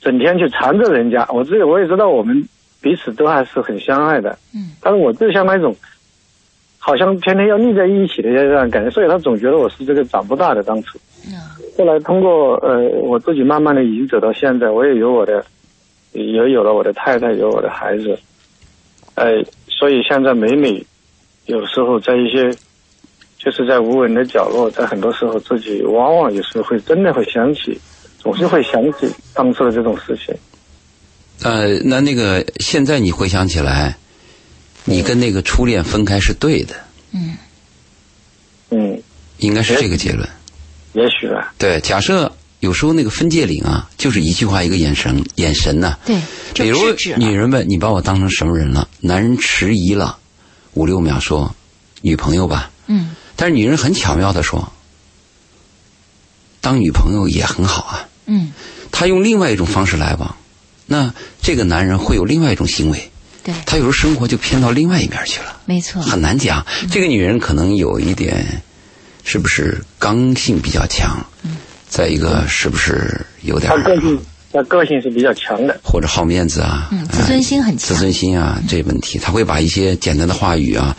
[0.00, 1.26] 整天去缠着人家。
[1.32, 2.48] 我自己我也知道我们
[2.80, 5.74] 彼此都还是很相爱的，嗯，但是我就像那种
[6.78, 10.98] 好像天天要腻在一起的这样感觉，所以他总觉得我是这个长不大的当初。
[11.26, 11.34] 嗯
[11.78, 15.42] 后来通过呃我自己慢慢的已经走到现在，我也有我的
[16.12, 18.18] 也有了我的太太，有我的孩子，
[19.14, 20.84] 呃，所以现在每每
[21.46, 22.50] 有时候在一些
[23.42, 27.80] 就是在无人的角落，在很多时候自己往往有时候会真的会想起，
[28.18, 30.34] 总是会想起当初的这种事情。
[31.42, 33.96] 呃，那那个现在你回想起来，
[34.84, 36.74] 你跟那个初恋分开是对的，
[37.12, 37.34] 嗯
[38.68, 39.02] 嗯，
[39.38, 40.28] 应该是这个结论。
[40.92, 41.54] 也许吧。
[41.56, 46.20] 对，假设有时候那个分界岭啊，就是一句话一个眼神，眼神呐、对，
[46.52, 46.78] 比如
[47.16, 50.18] 女人问你把我当成什么人了，男人迟疑了
[50.74, 51.54] 五六秒说
[52.02, 54.70] 女朋友吧，嗯但是女人很巧妙的说，
[56.60, 58.06] 当女朋友也很好啊。
[58.26, 58.52] 嗯，
[58.92, 60.36] 他用另外一种方式来往，
[60.84, 63.10] 那这个男人会有另外一种行为，
[63.42, 66.66] 对，他有时候生活就偏到另外一面去了，没错，很难讲。
[66.92, 68.62] 这个女人可能有一点，
[69.24, 71.16] 是不是刚性比较强？
[71.42, 71.56] 嗯
[71.88, 74.20] 再一个是不是有点个性，
[74.52, 75.80] 她个性是比较强的。
[75.82, 76.88] 或者好面子啊？
[76.92, 80.94] 嗯，自尊心很强，自尊心啊，这问题，他会把一些简单的话语啊，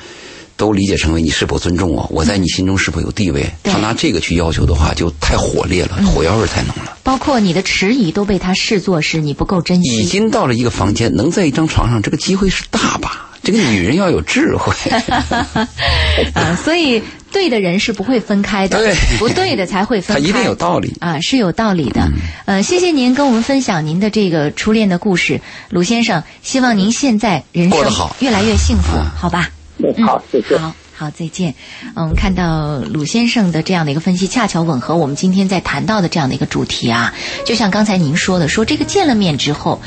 [0.62, 3.50] 都理解成为你是否尊重我，我在你心中是否有地位。
[3.64, 6.96] 他拿这个去要求的话，就太火烈了，火药味儿太浓了。
[7.02, 10.06] 包括你的迟疑都被他视作是你不够珍惜已。
[10.06, 13.28] 经到了一个房间，能在一张床上，这个机会是大把。
[13.42, 14.72] 这个女人要有智慧，
[16.36, 20.22] 啊，所以对的人是不会分开的，对不对的才会分开。
[20.22, 20.96] 他一定有道理。
[21.00, 22.08] 啊，是有道理的。
[22.46, 26.22] 呃，谢谢您跟我们分享您的这个初恋的故事，鲁先生。
[26.44, 29.50] 希望您现在人生过得好越来越幸福，啊好吧？
[29.84, 30.58] 嗯，好，谢谢。
[30.58, 31.56] 好好，再见。
[31.96, 37.12] 嗯，看到鲁先生的这样的一个分析，恰巧吻合我们今天在谈到的这样的一个主题啊。
[37.44, 39.82] 就像刚才您说的，说这个见了面之后，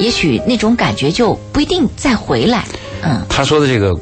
[0.00, 2.64] 也许那种感觉就不一定再回来。
[3.04, 3.94] 嗯他说的这个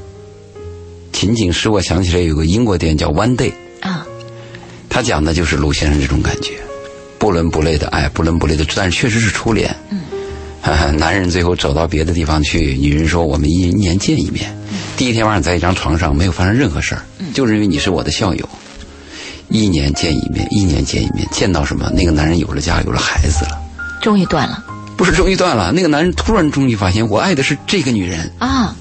[1.12, 3.52] 情景使我想起来有个英国电影叫《One Day》，
[3.86, 4.06] 啊，
[4.88, 6.52] 他讲的就是鲁先生这种感觉，
[7.18, 9.76] 不伦不类的爱，不伦不类的，但是确实是初恋。
[9.90, 14.50] 嗯，男人最后走到别的地方去，女人说我们一年见一面。
[14.96, 17.02] 第一天晚上在一张床上没有发生任何事儿，
[17.34, 18.48] 就认为你是我的校友。
[19.48, 21.90] 一年见一面，一年见一面，见到什么？
[21.94, 23.60] 那个男人有了家，有了孩子了。
[24.00, 24.64] 终于断了
[24.96, 28.32] 不是终于断了，那个男人突然终于发现，我爱的是这个女人。
[28.38, 28.74] 啊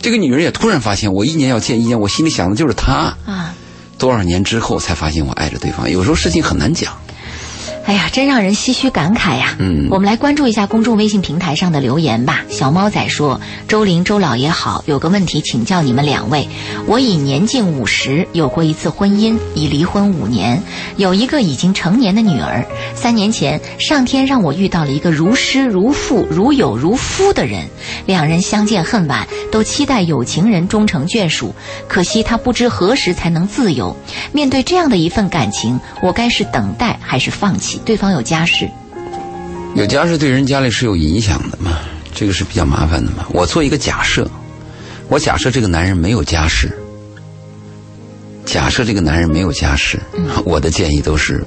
[0.00, 3.16] 这个女人也突然发现，我一年要见一年，我心里想的就是她。
[3.26, 3.52] 啊！
[3.98, 5.90] 多少年之后才发现我爱着对方？
[5.90, 6.96] 有时候事情很难讲。
[7.88, 9.56] 哎呀，真让人唏嘘感慨呀。
[9.58, 12.44] 嗯我们来关注一下公众微信平台上的留言吧。
[12.50, 16.46] 小猫仔说：“周玲、周老爷好，有个问题请教你们两位。
[16.86, 20.62] 我已年近五十，有过一次婚姻，已离婚五年，
[20.98, 22.62] 有一个已经成年的女儿。
[22.94, 27.66] 三年前，上天让我遇到了一个如师如父、如友如夫的人，
[28.04, 31.54] 两人相见恨晚，都期待有情人终成眷属。
[31.88, 33.96] 可惜他不知何时才能自由。
[34.30, 37.77] 面对这样的一份感情，我该是等待还是放弃？
[37.84, 38.68] 对方有家室。”
[39.74, 41.78] 有家室对人家里是有影响的嘛，
[42.14, 43.26] 这个是比较麻烦的嘛。
[43.30, 44.28] 我做一个假设，
[45.08, 46.76] 我假设这个男人没有家室，
[48.44, 50.00] 假设这个男人没有家室，
[50.44, 51.44] 我的建议都是，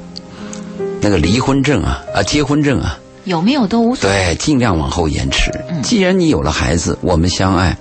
[1.02, 4.16] 那个离婚证啊啊结婚证啊，有没有都无所谓。
[4.16, 5.52] 对，尽量往后延迟。
[5.84, 7.76] 既然你有了孩子，我们相爱，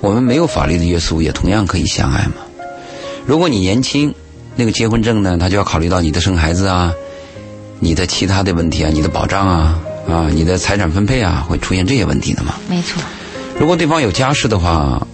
[0.00, 2.36] 我们没有法律的约束，也同样可以相爱嘛。
[3.26, 4.14] 如果你年轻，
[4.56, 6.92] 那个结婚证呢，他就要考虑到你的生孩子啊，
[7.84, 9.78] 你的其他的问题啊，你的保障啊
[10.08, 12.54] 啊，你的财产分配啊，会出现这些问题的嘛。
[12.66, 13.02] 没错，
[13.60, 15.06] 如果对方有家室的话，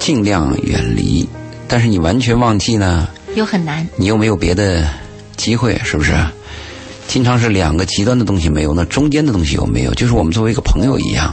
[0.00, 1.28] 尽量远离。
[1.68, 3.86] 但是你完全忘记呢，又很难。
[3.94, 4.84] 你又没有别的
[5.36, 6.12] 机会，是不是？
[7.06, 9.94] 经常是两个极端的东西没有，那中间的东西有没有？
[9.94, 11.32] 就是我们作为一个朋友一样，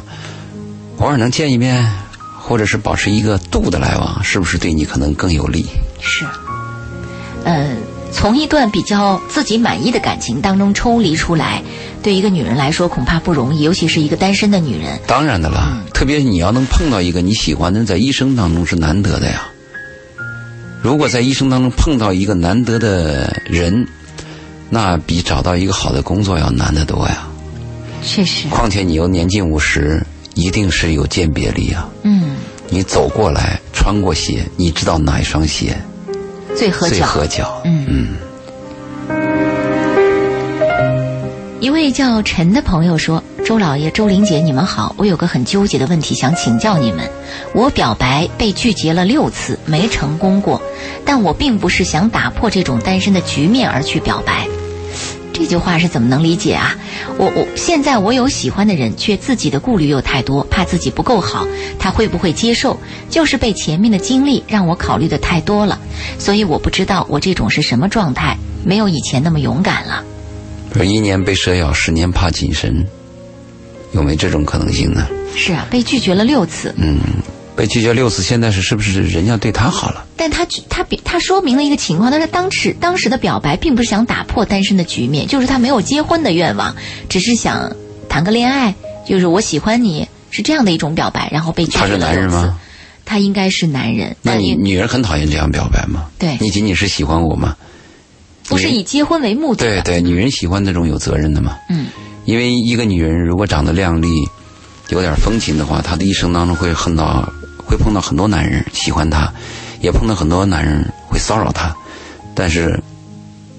[1.00, 1.92] 偶尔能见一面，
[2.40, 5.66] 或者是保持一个度的来往，是不是对你可能更有利？
[6.00, 6.24] 是，
[7.44, 7.76] 呃，
[8.12, 11.62] 从一段比较自己满意的感情当中抽离出来，
[12.02, 15.00] 对一个女人来说恐怕不容易，尤其是一个单身的女人。
[15.06, 19.48] 当然的了，特别你要能碰到一个你喜欢的人，在一生当中是难得的呀。
[20.82, 23.88] 如果在一生当中碰到一个难得的人，
[24.70, 27.28] 那比找到一个好的工作要难得多呀。
[28.04, 31.90] 确实，况且你又年近五十，一定是有鉴别力啊。
[32.04, 32.38] 嗯，
[32.70, 35.78] 你走过来，穿过鞋，你知道哪一双鞋
[36.58, 37.06] 最最合脚。
[37.06, 37.62] 合脚。
[37.66, 38.08] 嗯嗯，
[41.60, 47.08] 一位叫陈的朋友说：“周老爷、周玲姐，你们好，我有个很纠结的问题想请教你们。
[47.54, 50.60] 我表白被拒绝了六次，没成功过，
[51.06, 54.48] 但我并不是想打破这种单身的局面而去表白。”
[55.38, 56.76] 这句话是怎么能理解啊？
[57.20, 62.76] 我我现在我有喜欢的人，却自己的顾虑又太多，怕自己不够好，他会不会接受？
[63.08, 65.80] 就是被前面的经历让我考虑的太多了，
[66.18, 68.36] 所以我不知道我这种是什么状态，
[68.66, 70.04] 没有以前那么勇敢了。
[70.72, 72.84] 不是一年被蛇咬，十年怕井绳。
[73.94, 75.08] 有没有这种可能性呢？
[75.36, 76.98] 是啊，被拒绝了六次，嗯，
[77.58, 80.06] 被拒绝六次，现在是是不是人家对他好了？
[80.16, 86.76] 但他他比他说明了一个情况，他说当时当时的表白并不是想打破单身的局面，就是他没有结婚的愿望，
[87.10, 87.76] 只是想
[88.08, 88.74] 谈个恋爱，
[89.08, 92.60] 就是我喜欢你，是这样的一种表白，然后被拒绝了他是男人六次吗？
[93.04, 96.06] 他应该是男人，那你女人很讨厌这样表白吗？
[96.20, 97.56] 对你仅仅是喜欢我吗？
[98.48, 99.82] 不是以结婚为目的的。
[99.82, 101.58] 对对，女人喜欢那种有责任的嘛。
[101.70, 101.88] 嗯，
[102.26, 104.08] 因为一个女人如果长得靓丽，
[104.90, 107.30] 有点风情的话，她的一生当中会恨到，
[107.68, 109.32] 会碰到很多男人喜欢她，
[109.82, 111.76] 也碰到很多男人会骚扰她，
[112.34, 112.80] 但是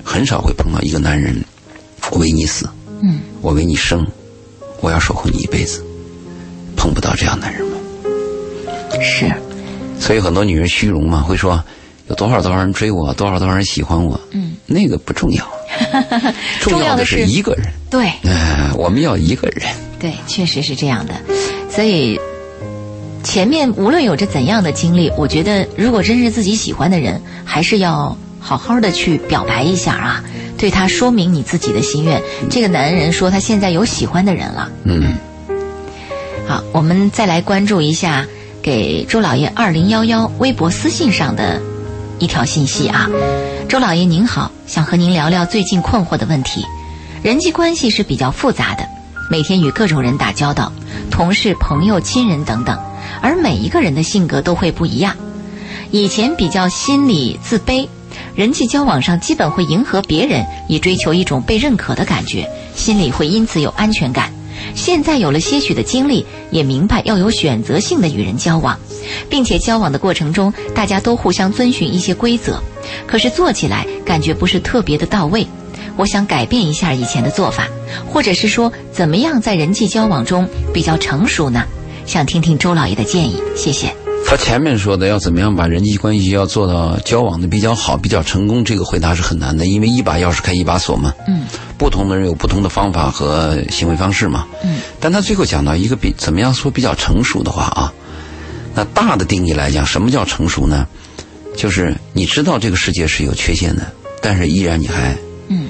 [0.02, 1.36] 很少会碰到一个男人，
[2.10, 2.68] 我为你死，
[3.02, 4.04] 嗯，我为你生，
[4.80, 5.84] 我要守护你一辈子，
[6.76, 7.76] 碰不到这样男人吗？
[9.02, 9.30] 是，
[10.00, 11.62] 所以很多女人虚荣嘛，会说
[12.08, 15.46] 有多少多少人追我，多少多少人喜欢我，嗯，那个不重要，
[16.60, 17.66] 重要的是一个人。
[17.90, 19.66] 对呃，我们要一个人。
[19.98, 21.14] 对，确实是这样的。
[21.70, 22.18] 所以
[23.22, 30.24] 前面无论有着怎样的经历，我觉得如果真是自己喜欢的人，还是要好好的去表白一下啊，
[30.56, 32.22] 对他说明你自己的心愿。
[32.48, 34.70] 这个男人说他现在有喜欢的人了。
[34.84, 35.14] 嗯，
[36.46, 38.24] 好，我们再来关注一下
[38.62, 41.60] 给周老爷二零幺幺微博私信上的
[42.18, 43.08] 一条信息啊。
[43.68, 46.64] 周老爷您好，想和您聊聊最近困惑的问题。
[47.22, 48.88] 人际关系是比较复杂的，
[49.28, 50.72] 每天与各种人打交道，
[51.10, 52.78] 同事、朋友、亲人等等，
[53.20, 55.14] 而每一个人的性格都会不一样。
[55.90, 57.88] 以前比较心理自卑，
[58.34, 64.30] 人际交往上基本会迎合别人，以追求一种被认可的感觉，心里会因此有安全感。
[64.74, 68.78] 现在有了些许的经历，也明白要有选择性的与人交往，
[69.30, 72.60] 并且交往的过程中，大家都互相遵循一些规则。
[73.06, 75.46] 可是做起来感觉不是特别的到位。
[75.96, 77.66] 我想改变一下以前的做法，
[78.06, 81.64] 或者是说，怎么样在人际交往中比较成熟呢？
[82.08, 83.94] 想听听周老爷的建议，谢谢。
[84.24, 91.12] 他前面说的要怎么样把人际关系要做到交往的比较好、比较成功，这个回答是很难的，因为一把钥匙开一把锁嘛。
[91.26, 91.42] 嗯，
[91.76, 94.46] 不同的人有不同的方法和行为方式嘛。
[94.64, 97.92] 嗯，但他最后讲到一个比怎么样说比较成熟的话啊，
[98.74, 100.86] 那大的定义来讲，什么叫成熟呢？
[101.58, 103.86] 就是你知道这个世界是有缺陷的，
[104.22, 105.14] 但是依然你还
[105.48, 105.66] 嗯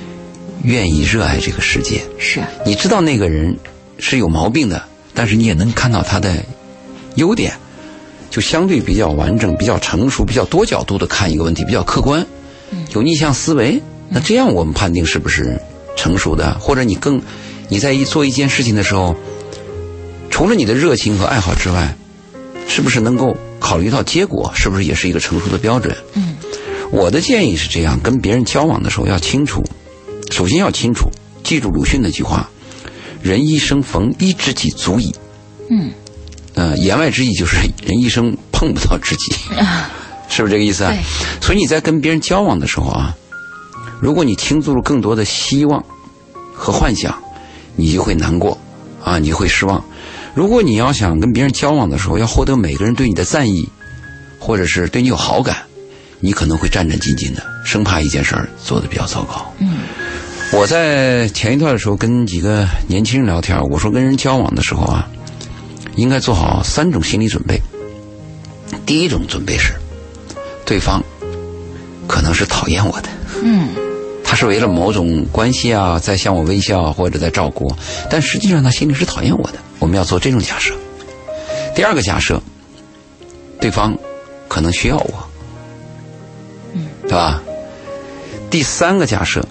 [0.62, 2.00] 愿意热爱这个世界。
[2.16, 3.56] 是你知道那个人
[3.98, 4.80] 是有毛病的，
[5.18, 6.44] 但是你也能看到他的
[7.16, 7.52] 优点，
[8.30, 12.24] 就相对比较完整、比较成熟、比较多角度的看一个问题，比较客观，
[12.94, 13.82] 有逆向思维。
[14.08, 15.60] 那这样我们判定是不是
[15.96, 16.56] 成熟的？
[16.60, 17.20] 或者你更
[17.68, 19.16] 你在一做一件事情的时候，
[20.30, 21.96] 除了你的热情和爱好之外，
[22.68, 24.52] 是不是能够考虑到结果？
[24.54, 25.92] 是不是也是一个成熟的标准？
[26.14, 26.36] 嗯，
[26.92, 29.64] 我的建议是这样：跟别人交往的时候要清楚，
[30.30, 31.10] 首先要清楚，
[31.42, 32.48] 记住鲁迅那句话
[33.22, 35.14] ：“人一生逢一知己足矣。”
[35.70, 35.90] 嗯，
[36.54, 39.34] 呃，言外之意就是人一生碰不到知己，
[40.28, 40.90] 是不是这个意思啊？
[40.90, 41.02] 对。
[41.40, 43.14] 所以你在跟别人交往的时候啊，
[44.00, 45.84] 如果你倾注了更多的希望
[46.54, 47.14] 和幻想，
[47.76, 48.58] 你就会难过
[49.04, 49.84] 啊，你就会失望。
[50.34, 53.68] 如果你要想跟别人交往的时候，要获得每个人对你的赞意，
[54.38, 55.56] 或者是对你有好感，
[56.20, 59.52] 你可能会战战兢兢的，生怕一件事儿做的比较糟糕。
[59.58, 59.78] 嗯，
[60.50, 65.08] 我在前一段的时候跟几个年轻人聊天，我说跟人交往的时候啊，
[65.94, 67.60] 应该做好三种心理准备。
[68.84, 69.74] 第一种准备是，
[70.64, 71.02] 对方
[72.06, 73.08] 可能是讨厌我的，
[73.42, 73.68] 嗯
[74.24, 77.78] 他是为了某种关系啊，在向我微笑或者在照顾我，
[78.10, 79.58] 但实际上他心里是讨厌我的。
[79.78, 80.74] 我们要做这种假设。
[81.74, 82.42] 第二个假设，
[83.60, 83.96] 对方
[84.48, 85.28] 可能需要我，
[86.72, 87.40] 嗯，对吧？
[88.50, 89.46] 第三个假设，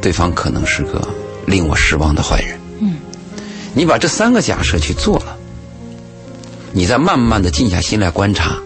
[0.00, 1.06] 对方可能是个
[1.46, 2.58] 令我失望的坏人。
[2.80, 2.96] 嗯，
[3.74, 5.36] 你把这三个假设去做了，
[6.72, 8.56] 你再慢慢的静下心来观察，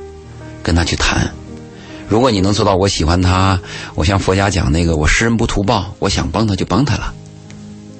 [0.63, 1.33] 跟他去谈。
[2.09, 3.61] 如果你能做到我喜欢他，
[3.95, 7.15] 我像佛家讲那个我识人不图报，我想帮他就帮他了，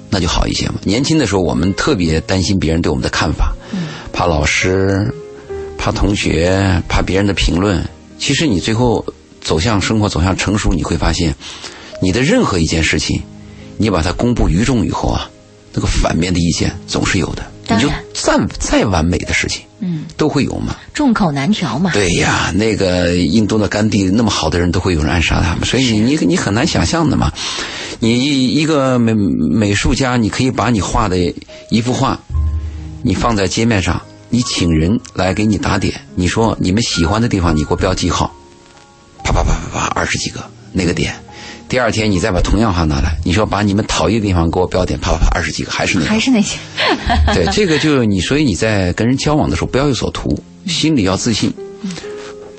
[0.09, 0.75] 那就好一些嘛。
[0.83, 3.53] 年轻的时候我们特别担心别人对我们的看法，
[4.11, 5.13] 怕老师，
[5.77, 7.81] 怕同学，怕别人的评论。
[8.19, 9.05] 其实你最后
[9.39, 11.33] 走向生活，走向成熟，你会发现，
[12.01, 13.21] 你的任何一件事情，
[13.77, 15.29] 你把它公布于众以后啊，
[15.73, 17.45] 那个反面的意见总是有的。
[17.69, 20.75] 你就再再完美的事情嗯，都会有嘛。
[20.93, 21.91] 众口难调嘛。
[21.93, 27.31] 对呀，那个印度的甘地那么好的人都会有人暗杀他们，所以你你你很难想象的嘛。
[27.99, 31.17] 你一一个美美术家，你可以把你画的
[31.69, 32.19] 一幅画，
[33.03, 38.35] 你放在街面上，你请人来给你打点，你说你们喜欢的地方，你给我标记号，
[39.23, 40.43] 啪啪啪啪啪，二十几个
[40.73, 41.13] 那个点，
[41.71, 46.57] 第二天你再把同样话拿来，你说把你们讨厌的地方给我标点，啪啪啪二十几个，还是那个，还是那些。
[47.33, 51.49] 对，这个就是你，所以你在跟人交往的时候不要有所图，心里要自信，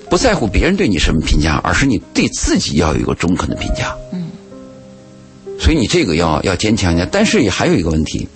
[0.09, 3.95] 不在乎别人对你什么评价，而是你对自己要有一个中肯的评价。
[4.15, 4.31] 嗯，
[5.61, 7.07] 所以你这个要要坚强一点。
[7.13, 8.27] 但是也还有一个问题，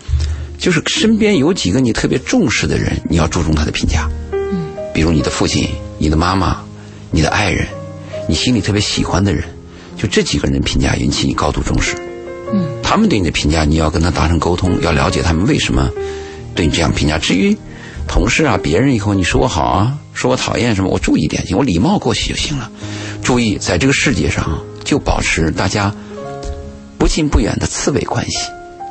[0.59, 4.07] 就是身边有几个你特别重视的人，你要注重他的评价。
[4.31, 5.67] 嗯，比如你的父亲、
[5.97, 6.63] 你的妈妈、
[7.11, 7.67] 你的爱人，
[8.29, 9.43] 你心里特别喜欢的人，
[9.97, 11.97] 就这几个人评价引起你高度重视。
[12.53, 15.91] 嗯，他们对你的评价，你要跟他达成沟通，要了解他们为什么
[16.55, 17.19] 对你这样评价。
[17.19, 17.57] 至于
[18.07, 22.71] 同事啊、别人以后你说我好啊，说我讨厌什么，我注意点行，我礼貌过去就行了。
[23.23, 25.93] 注意，在这个世界上，就保持大家
[26.99, 28.39] 不近不远的刺猬关系，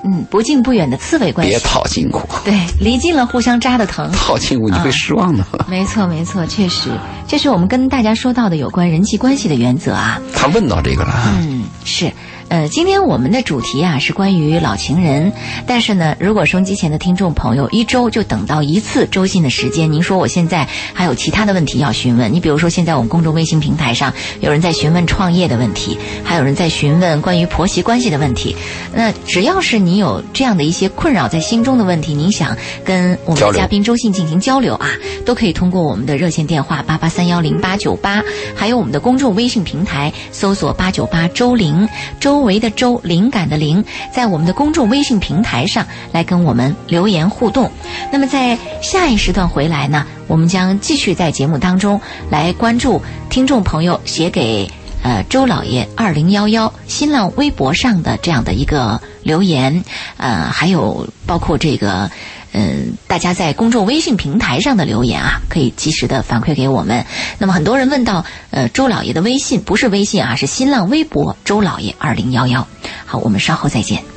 [0.06, 1.66] 嗯，不近不远的刺猬关系别系。
[1.66, 4.12] 套近乎，对，离近了互相扎的疼。
[4.12, 5.44] 套近乎你会失望的。
[5.68, 6.90] 没错，没错，确实，
[7.28, 10.22] 这是我们跟大家说到的有关人际关系的原则啊。
[10.34, 12.12] 他问到这个了，嗯，是。
[12.48, 15.34] 呃，今天我们的主题啊是关于老情人，
[15.66, 28.56] 但是呢，如果收音机前的听众朋友一周就等到一次周信的时间，您说我现在还有其他的问题要询问，你比如说现在我们公众微信平台上有人在询问创业的问题，还有人在询问关于婆媳关系的问题，
[28.94, 34.92] 那只要是你有这样的一些困扰在心中的问题，您想跟我们的嘉宾周信进行交流啊，
[35.26, 38.24] 都可以通过我们的热线电话八八三幺零八九八，
[38.56, 41.88] 还有我们的公众微信平台搜索八九八周玲，
[42.20, 43.82] 周周围的周，灵感的灵，
[44.12, 47.72] 在我们的公众微信平台上来跟我们留言互动。
[48.12, 54.70] 那么在下一时段回来呢，我们将继续在节目当中来关注听众朋友写给。
[55.02, 59.86] 呃，周老爷二零幺幺新浪微博上的这样的一个留言，
[60.18, 62.10] 呃，还有包括这个，
[62.58, 67.06] 嗯、大家在公众微信平台上的留言啊，可以及时的反馈给我们。
[67.38, 72.66] 那么很多人问到，呃，周老爷的微信不是微信啊，是新浪微博周老爷二零幺幺。
[73.06, 74.15] 好，我们稍后再见。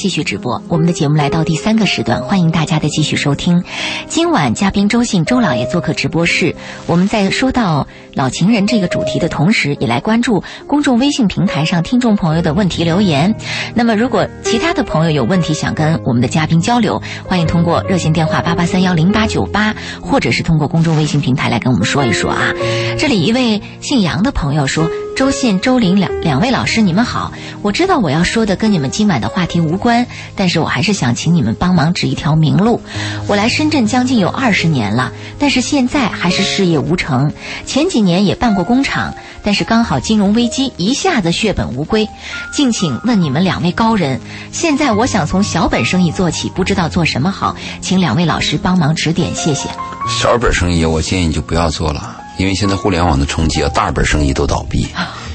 [0.00, 3.62] 继续直播，我们的节目来到第三个时段，欢迎大家的继续收听。
[4.08, 13.36] 今晚嘉宾周信周老爷做客直播室，我们在说到老情人这个主题的同时，也来关注公众微信平台上听众朋友的问题留言。
[13.74, 22.54] 那么，如果其他的朋友有问题想跟我们的嘉宾交流，欢迎通过热线电话八八三幺零八九八，或者是通过公众微信平台来跟我们说一说啊。
[22.98, 24.88] 这里一位姓杨的朋友说。
[25.20, 27.30] 周信、周玲两两位老师，你们好。
[27.60, 32.80] 我知道我要说的跟你们今晚的话题无关，但是我还是想请你们帮忙指一条明路。
[33.26, 37.34] 我来深圳将近有二十年了，但是现在还是事业无成。
[37.66, 39.12] 前几年也办过工厂，
[39.44, 42.08] 但是刚好金融危机一下子血本无归。
[42.50, 49.68] 敬请问你们两位高人，现在我想从小本生意做起，不知道做什么好，请两位老师帮忙指点，谢谢。
[50.08, 54.88] 小本生意我建议你就不要做了，因为现在互联网的冲击啊，大本生意都倒闭，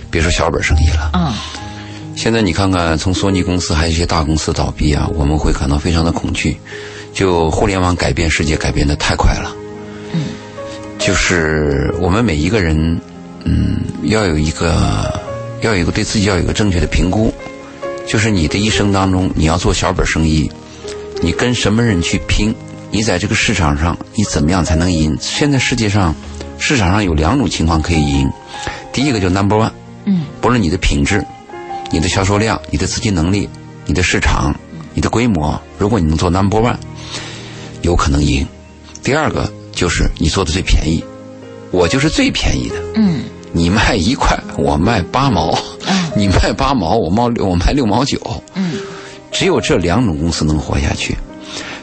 [0.09, 1.11] 别说小本生意了。
[1.13, 1.31] 嗯
[2.15, 6.57] 现在你看看，从索尼公司还有一些大公司倒闭啊，我们会感到非常的恐惧。
[7.13, 9.53] 就互联网改变世界，改变的太快了。
[10.13, 10.23] 嗯，
[10.97, 12.99] 就是我们每一个人，
[13.43, 15.13] 嗯，要有一个，
[15.61, 17.31] 要有一个对自己要有一个正确的评估。
[18.07, 20.49] 就是你的一生当中，你要做小本生意，
[21.21, 22.55] 你跟什么人去拼？
[22.91, 25.17] 你在这个市场上，你怎么样才能赢？
[25.19, 26.15] 现在世界上，
[26.57, 28.29] 市场上有两种情况可以赢。
[28.91, 29.71] 第一个就 number one，
[30.05, 31.23] 嗯不论你的品质、
[31.91, 33.49] 你的销售量、你的资金能力、
[33.85, 34.55] 你的市场、
[34.93, 36.75] 你的规模，如果你能做 number one，
[37.81, 38.45] 有可能赢。
[39.03, 41.03] 第二个就是你做的最便宜，
[41.71, 42.75] 我就是最便宜的。
[42.95, 48.19] 嗯你卖一块，我卖八毛；嗯你卖八毛，我卖六，我卖六毛九。
[48.53, 48.79] 嗯
[49.31, 51.15] 只有这两种公司能活下去。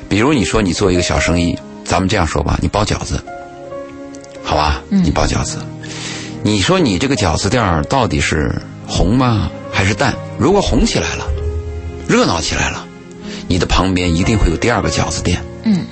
[0.09, 3.23] 比如你说你做一个小生意，咱们这样说吧，你包饺子，
[4.53, 4.83] 好吧？
[4.91, 5.57] 嗯你包饺子，
[6.43, 8.55] 你说你这个饺子店儿到底是
[8.87, 10.15] 红吗还是淡？
[10.39, 11.27] 如果红起来了，
[12.07, 12.85] 热闹起来了，
[13.49, 15.43] 你的旁边一定会有第二个饺子店。
[15.65, 15.87] 嗯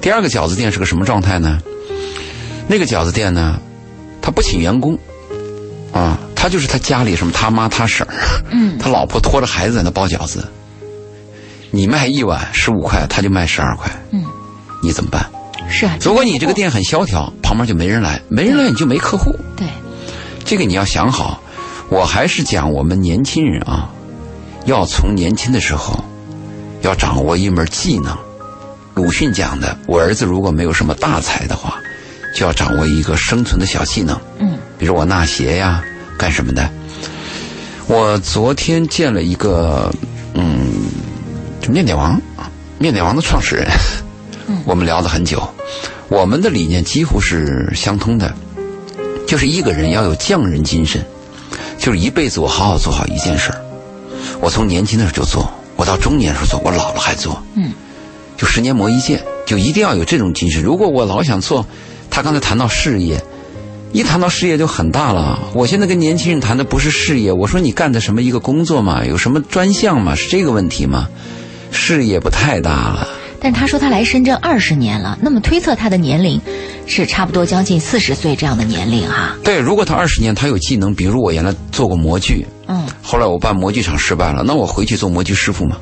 [0.00, 1.58] 第二个饺子店是个什么状态呢？
[2.68, 3.58] 那个饺子店呢，
[4.22, 4.96] 他不请员工，
[5.92, 8.14] 啊，他就是他家里什么他妈他婶儿，
[8.52, 10.46] 嗯 他老婆拖着孩子在那包饺子。
[11.72, 14.22] 你卖一碗十五块，他就卖十二块，嗯，
[14.80, 15.28] 你怎么办？
[15.68, 15.96] 是啊。
[16.00, 19.66] 如果你这个店很萧条，旁边就没人来，没人来你就没客户，对，
[20.44, 21.40] 这个你要想好。
[21.88, 23.90] 我还是讲我们年轻人啊，
[24.64, 26.04] 要从年轻的时候
[26.82, 28.16] 要掌握一门技能。
[28.94, 31.78] 鲁迅讲的，我儿子如果没有什么大才的话，
[32.34, 34.18] 就要掌握一个生存的小技能。
[34.38, 35.82] 嗯，比如我纳鞋呀，
[36.18, 36.68] 干什么的？
[37.86, 39.92] 我昨天见了一个，
[40.34, 40.72] 嗯，
[41.60, 42.20] 就面点王，
[42.78, 43.68] 面点王的创始人，
[44.64, 45.42] 我们聊了很久，
[46.08, 48.34] 我们的理念几乎是相通的，
[49.26, 51.04] 就是一个人要有匠人精神，
[51.78, 53.60] 就是一辈子我好好做好一件事儿。
[54.40, 57.42] 我从年轻的时候就做，我到中年时候做，我老了还做。
[57.54, 57.72] 嗯，
[58.36, 60.62] 就十年磨一剑，就一定要有这种精神。
[60.62, 61.66] 如果我老想做，
[62.10, 63.22] 他刚才谈到事业，
[63.92, 65.38] 一谈到事业就很大了。
[65.54, 71.08] 我现在跟年轻人谈的不是事业，我说你干的什么一个工作嘛，有什么专项嘛，是这个问题吗？
[71.70, 73.08] 事业不太大了。
[73.46, 76.40] 但是他说他来深圳二十年了，那么推测他的年龄
[76.84, 79.36] 是差不多将近四十岁这样的年龄哈。
[79.44, 85.76] 对，如果他二十年，他有技能，比如我原来做过模具，嗯，后来我办模具厂失败了，那我回去做模具师傅嘛。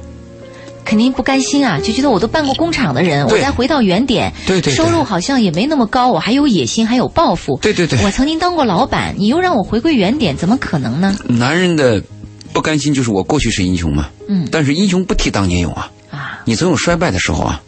[0.85, 7.59] 肯定不甘心啊，就觉得我都办过工厂的人，我再回到原点，对对对收入好像也没那么高，我还有野心，还有抱负。
[7.63, 11.17] 对对对我曾经当过老板，你又让我回归原点，怎么可能呢？
[11.27, 12.03] 男人的
[12.53, 15.91] 不甘心就是我过去是英雄嘛，嗯但是英雄不提当年勇啊，
[16.25, 17.61] 啊，你总有衰败的时候啊，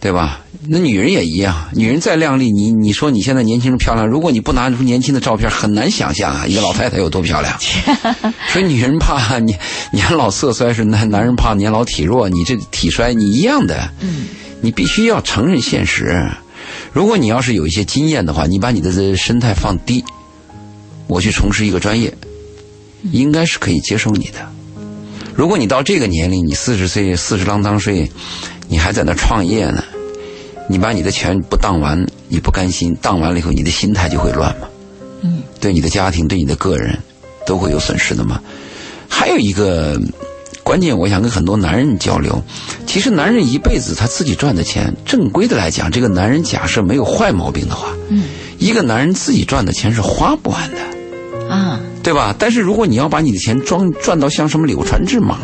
[0.00, 0.40] 对吧？
[0.68, 7.56] 那女人也一样，女人再靓丽，你你说你现在年轻人漂亮，如果你不拿出年轻的照片，很难想象啊，一个老太太有多漂亮。
[8.52, 9.54] 所以女人怕你
[9.92, 14.26] 年老色衰是男男人怕年老体弱，你这体衰你一样的，嗯，
[14.60, 16.28] 你必须要承认现实。
[16.92, 20.02] 如果你要是有一些经验的话，你把你的这身态放低，
[21.06, 22.12] 我去从事一个专业，
[23.12, 24.55] 应该是可以接受你的。
[25.36, 28.10] 如果你到这个年龄，你四十岁、四十郎当岁，
[28.68, 29.84] 你还在那创业呢，
[30.66, 34.66] 你把你的钱不当完，你不甘心，当完了以后，你的心态就会乱嘛。
[35.20, 36.98] 嗯，对你的家庭、对你的个人
[37.46, 38.40] 都会有损失的嘛。
[39.08, 40.00] 还有一个
[40.62, 42.42] 关键，我想跟很多男人交流，
[42.86, 48.24] 其实男人一辈子他自己赚的钱，正规的来讲，这个男人假设没有坏毛病的话，嗯，
[48.58, 50.78] 一个男人自己赚的钱是花不完的。
[51.48, 52.34] 啊，对吧？
[52.38, 55.38] 但是如果你要把你的钱装赚到像什么柳传志、马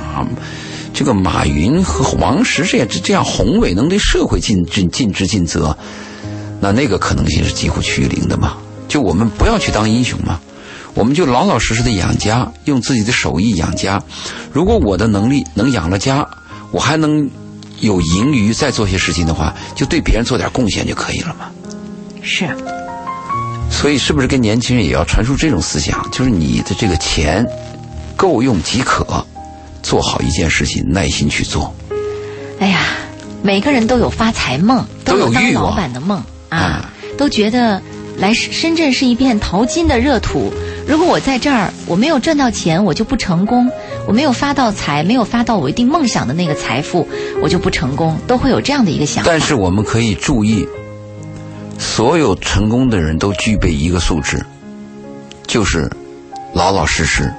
[0.93, 5.77] 这个马云和王石这样这样宏伟，能对社会尽尽尽职尽责，
[6.61, 8.59] 那那个可能性是几乎趋于零的嘛。
[8.89, 10.39] 就我们不要去当英雄嘛，
[10.93, 14.03] 我们就老老实实的养家，用自己的手艺养家。
[14.53, 16.29] 如果我的能力能养了家，
[16.73, 17.31] 我还能
[17.81, 21.51] 有盈余再做些事情的话，就对别人做点贡献就可以了嘛。
[22.21, 22.55] 是，
[23.73, 26.09] 所以，是不是跟年轻人也要传输这种思想？
[26.13, 27.45] 就是你的这个钱
[28.15, 29.05] 够用即可，
[29.83, 31.75] 做好一件事情，耐心去做。
[32.61, 32.81] 哎呀，
[33.43, 37.83] 每个人都有发财梦，都有有当老板的梦啊啊，都觉得
[38.19, 40.53] 来深深圳是一片淘金的热土。
[40.87, 43.67] 如果我在这儿我没有赚到钱，我就不成功；
[44.07, 47.09] 我没有发到财，没有发到我一定梦想的那个财富，
[47.43, 49.31] 我就不成功，都会有这样的一个想法。
[49.31, 50.65] 但是我们可以注意，
[51.79, 54.45] 所有成功的人都具备一个素质，
[55.47, 55.91] 就是
[56.53, 57.33] 老老实实、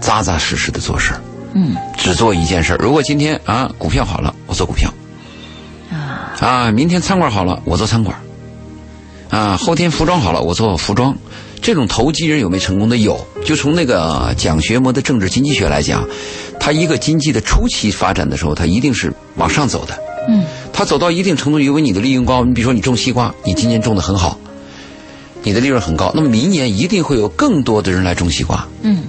[0.00, 1.20] 扎扎实实的做事儿，
[1.54, 2.76] 嗯只做一件事儿。
[2.76, 4.92] 如果今天啊股票好了，我做股票。
[5.90, 8.16] 啊，啊，明天餐馆好了，我做餐馆。
[9.30, 11.16] 啊，后天服装好了，我做服装。
[11.60, 12.96] 这种投机人有没有成功的？
[12.98, 13.26] 有。
[13.44, 16.06] 就从那个讲学模的政治经济学来讲，
[16.60, 19.98] 它一个经济的初期发展的时候，它一定是往上走的。
[20.28, 20.44] 嗯
[20.76, 24.36] 它走到一定程度，因为你的利润高，你比如说你种西瓜，你今年种的很好，
[25.44, 28.66] 你的利润很高，那么明年一定会有更多的人来种西瓜。
[28.82, 29.04] 嗯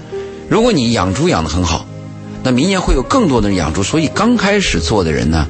[0.47, 1.87] 如果你养猪养得很好，
[2.43, 5.47] 那明年会有更多的人养猪，所以刚开始做的人呢，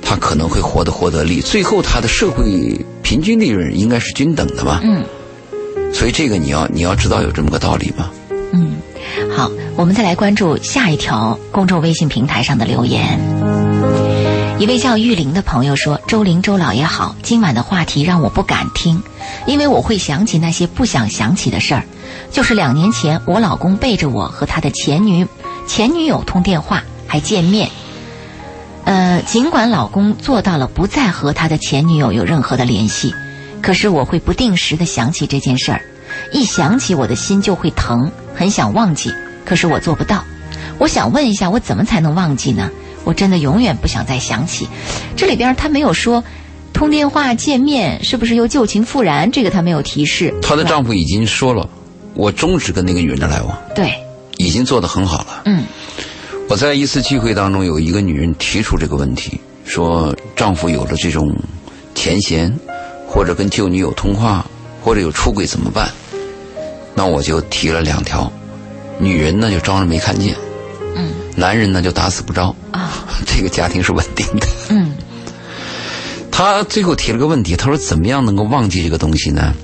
[0.00, 4.80] 他可能会获得获得利，最后他的社会平均利润应该是均等的嘛。
[4.84, 5.04] 嗯
[5.92, 8.08] 所以这个你要你要知道有这么个道理嘛。
[8.52, 8.76] 嗯，
[9.34, 13.65] 好，我们再来关注下一条公众微信平台上的留言。
[14.58, 19.02] 一位叫玉玲的朋友说：“周玲，周老爷好，今晚的话题让我不敢听，
[19.46, 21.84] 因为我会想起那些不想想起的事儿。
[22.32, 25.26] 就是两年前，我老公背着我和他的前女
[25.66, 27.70] 前女友通电话，还见面。
[28.84, 33.14] 呃，尽管老公做到了不再和他的前女友有任何的联系，
[33.60, 35.82] 可是我会不定时的想起这件事儿，
[36.32, 39.12] 一想起我的心就会疼，很想忘记，
[39.44, 40.24] 可是我做不到。
[40.78, 42.70] 我想问一下，我怎么才能忘记呢？
[43.06, 44.66] 我真的永远不想再想起。
[45.16, 46.24] 这里边他没有说
[46.72, 50.34] 通电话见面是不是又旧情复燃，这个他没有提示。
[50.42, 51.70] 她的丈夫已经说了，
[52.14, 53.94] 我终止跟那个女人的来往，对，
[54.38, 55.42] 已经做得很好了。
[55.44, 55.62] 嗯
[56.48, 61.32] 我在一次聚会当中，有一个女人提出这个问题，说丈夫有了这种
[61.94, 62.52] 前嫌，
[63.06, 64.44] 或者跟旧女友通话，
[64.82, 65.88] 或者有出轨怎么办？
[66.94, 68.30] 那我就提了两条，
[68.98, 70.34] 女人呢就装着没看见，
[70.96, 74.46] 嗯男人呢就打死不招，啊 这个家庭是稳定的。
[74.70, 74.92] 嗯
[76.30, 79.54] 他最后提了个问题，他说怎么样能够忘记这个东西呢？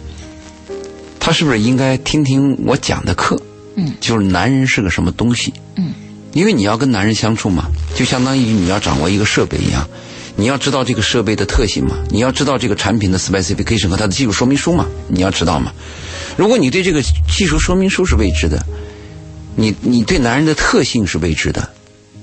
[1.20, 3.40] 他是不是应该听听我讲的课？
[3.76, 5.52] 嗯，就是男人是个什么东西？
[5.76, 5.92] 嗯，
[6.32, 9.86] 因为你要跟男人相处嘛，就相当于你要掌握一个设备一样，
[10.34, 15.72] 你要知道这个设备的特性嘛，你要知道这个产品的 specification 和它的技术说明书嘛，你要知道嘛。
[16.38, 18.64] 如果你对这个技术说明书是未知的，
[19.56, 21.68] 你你对男人的特性是未知的，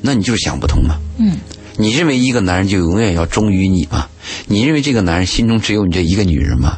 [0.01, 0.97] 那你就是想不通嘛。
[1.17, 1.37] 嗯，
[1.77, 4.07] 你认为一个男人就永远要忠于你吗？
[4.47, 6.77] 你认为这个男人心中只有你这一个女人吗？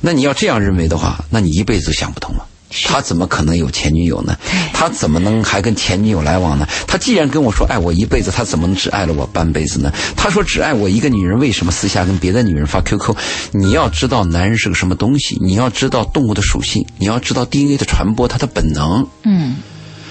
[0.00, 2.46] 那你要这样认为的话，那你一辈子都想不通了。
[2.84, 4.38] 他怎么可能有前女友呢？
[4.72, 6.64] 他怎么能还跟前女友来往呢？
[6.86, 9.92] 他既然跟我说爱我一辈子，他怎么能只爱了我半辈子呢？
[10.16, 13.16] 他说只爱我一个女人，为什么私下跟别的女人发 QQ？
[13.50, 19.04] 你要知道男人是个什么东西，你要知道动物的属性，你要知道 DNA 的传播，它的本能。
[19.24, 19.56] 嗯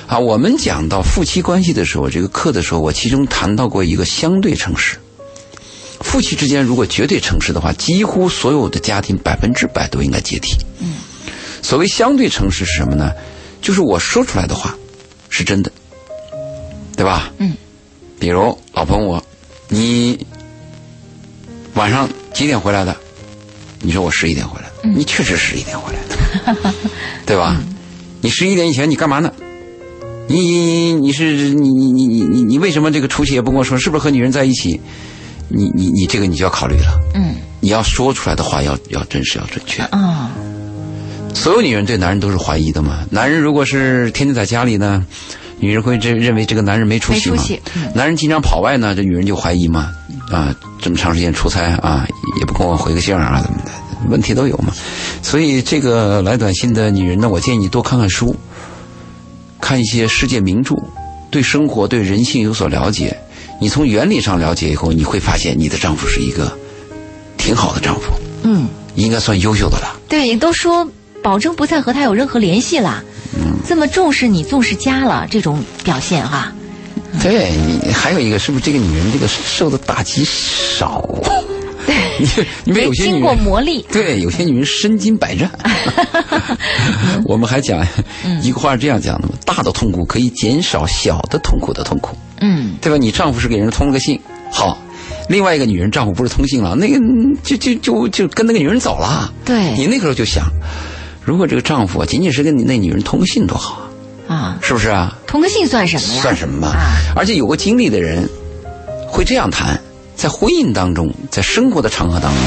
[0.09, 4.97] 啊，我们讲到夫妻关系的时候，这个课的时候，我其中谈到过一个相对诚实。
[6.01, 10.57] 夫妻之间如果绝对诚实的话，几乎所有的家庭百分之百都应该解体。
[10.79, 10.95] 嗯，
[11.61, 13.11] 所谓相对诚实是什么呢？
[13.61, 14.75] 就是我说出来的话
[15.29, 15.71] 是真的，
[16.97, 17.31] 对吧？
[17.37, 17.53] 嗯，
[18.19, 19.23] 比如老婆问我，
[19.67, 20.25] 你
[21.75, 22.97] 晚上几点回来的？
[23.79, 25.99] 你说我十一点回来，你确实十一点回来
[26.55, 26.73] 的，
[27.27, 27.61] 对吧？
[28.21, 29.31] 你十一点以前你干嘛呢？
[30.29, 33.77] 你你是你你你你你你为什么这个出去也不跟我说？
[33.77, 34.79] 是不是和女人在一起？
[35.47, 36.99] 你你你这个你就要考虑了。
[37.15, 39.81] 嗯你要说出来的话要要真实要准确。
[39.91, 40.29] 哦
[41.33, 42.99] 所有女人对男人都是怀疑的嘛。
[43.09, 45.05] 男人如果是天天在家里呢，
[45.59, 47.35] 女人会认认为这个男人没出息嘛。
[47.35, 49.91] 没出息嗯男人经常跑外呢，这女人就怀疑嘛。
[50.31, 52.07] 啊，这么长时间出差啊，
[52.39, 53.71] 也不跟我回个信儿啊，怎么的？
[54.09, 54.71] 问题都有嘛。
[55.21, 58.35] 所以这个来短信的女人呢，我建议你多看看书，
[59.69, 60.75] 看一些世界名著，
[61.29, 63.15] 对生活、对人性有所了解。
[63.61, 66.51] 你从原理上了解以后，你会发现你的丈夫是一个
[67.37, 68.11] 挺好的丈夫，
[68.41, 69.95] 嗯，应该算优秀的了。
[70.09, 70.89] 对，都说
[71.21, 73.03] 保证不再和他有任何联系了。
[73.35, 76.51] 嗯这么重视你，重视家了，这种表现哈、
[77.21, 81.07] 对你还有一个，是不是这个女人这个受的打击少？
[81.89, 82.27] 对，你
[82.65, 85.49] 你们有些经过磨砺，对，有些女人身经百战。
[87.25, 87.85] 我们还讲
[88.43, 92.97] 一个话是这样讲的嘛：大的痛苦可以减少小的痛苦的痛苦，嗯对吧？
[92.97, 94.19] 你丈夫是给人通了个信，
[94.51, 94.77] 好，
[95.27, 96.99] 另外一个女人丈夫不是通信了，那个
[97.43, 99.33] 就就就就跟那个女人走了。
[99.43, 100.45] 对你那个时候就想，
[101.23, 103.81] 如果这个丈夫啊仅仅是跟你那女人通个信多好
[104.27, 105.17] 啊，啊，是不是啊？
[105.25, 106.21] 通个信算什么呀？
[106.21, 106.67] 算什么嘛？
[106.69, 108.27] 啊而且有过经历的人
[109.07, 109.79] 会这样谈，
[110.19, 112.43] 在婚姻当中，在生活的场合当中，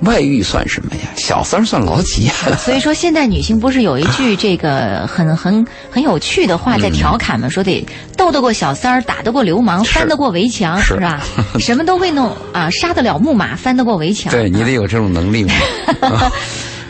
[0.00, 1.08] 外遇算什么呀？
[1.16, 2.34] 小三儿算老几呀？
[2.62, 7.48] 所以说，现代女性不是有一句这个很很很有趣的话在调侃吗？
[7.48, 7.84] 说得
[8.14, 11.24] 斗得过小三儿，打得过流氓，翻得过围墙，是吧？
[11.58, 14.30] 什么都会弄啊，杀得了木马，翻得过围墙。
[14.30, 15.54] 对你得有这种能力嘛，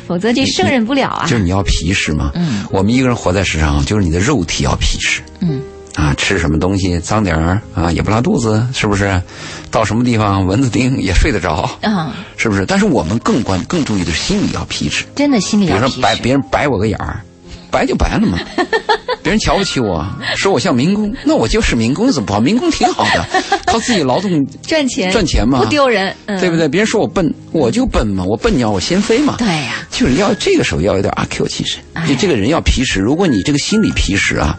[0.06, 1.26] 否则这胜任不了啊。
[1.28, 2.32] 就是你要皮实嘛。
[2.34, 5.62] 嗯我们一个人活在世上，就是你的肉体要皮实嗯
[5.98, 9.20] 啊，吃什么东西脏点儿啊也不拉肚子，是不是？
[9.68, 12.64] 到什么地方蚊子叮也睡得着，啊，是不是？
[12.64, 15.04] 但是我们更关更注意的是心理要皮实。
[15.16, 15.88] 真的心理比如说。
[16.00, 17.20] 白别人白我个眼儿，
[17.70, 18.38] 白就白了嘛。
[19.22, 20.06] 别人瞧不起我，
[20.36, 22.40] 说我像民工，那我就是民工，怎么不好？
[22.40, 23.26] 民工挺好的，
[23.66, 26.56] 靠自己劳动赚钱赚钱嘛，不丢人，嗯、对不？
[26.56, 26.66] 对？
[26.68, 29.34] 别人说我笨，我就笨嘛，我笨鸟我先飞嘛。
[29.36, 33.00] 对呀、就是要这个时候要有点阿 Q 精神，哎就这个人要皮实。
[33.00, 34.56] 如果你这个心理皮实啊，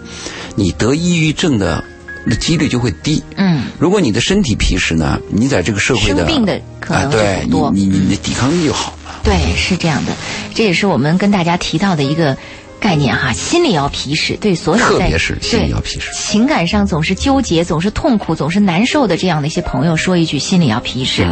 [0.55, 1.84] 你得抑郁症的
[2.26, 3.24] 那几率就会低。
[3.38, 9.14] 嗯，如果你的身体皮实呢，你在这个社会的生病的可能啊，对你你你你的抵抗力就好嘛。
[9.24, 10.14] 对，是这样的，
[10.53, 12.38] 这也是我们跟大家提到的一个
[12.80, 21.28] 概念哈，心里要皮实，对所有在特别是心里对要皮实情感上总是纠结、总是痛苦、总是难受的这样的一些朋友，说一句心里要皮实。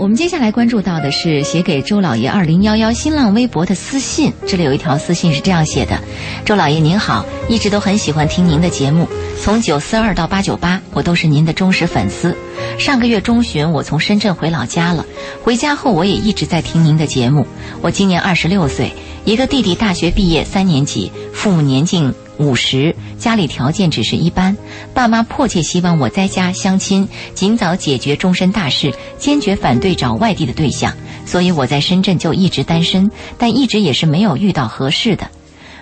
[0.00, 6.00] 我们接下来关注到的是写给周老爷二零幺幺新浪微博的私信，这里有一条私信是这样写的：
[6.42, 9.06] 周老爷您好，一直都很喜欢听您的节目，
[9.38, 12.34] 从九四二到八九八，我都是您的忠实粉丝。
[12.78, 15.04] 上个月中旬，我从深圳回老家了，
[15.42, 17.46] 回家后我也一直在听您的节目。
[17.82, 18.90] 我今年二十六岁，
[19.26, 24.56] 一个弟弟大学毕业三年级，父母年近五十，家里条件只是一般，
[24.94, 30.96] 爸妈迫切希望我在家相亲，尽早解决终身大事，坚决反对找外地的对象，
[31.26, 35.30] 所以我在深圳就一直单身，但一直也是没有遇到合适的。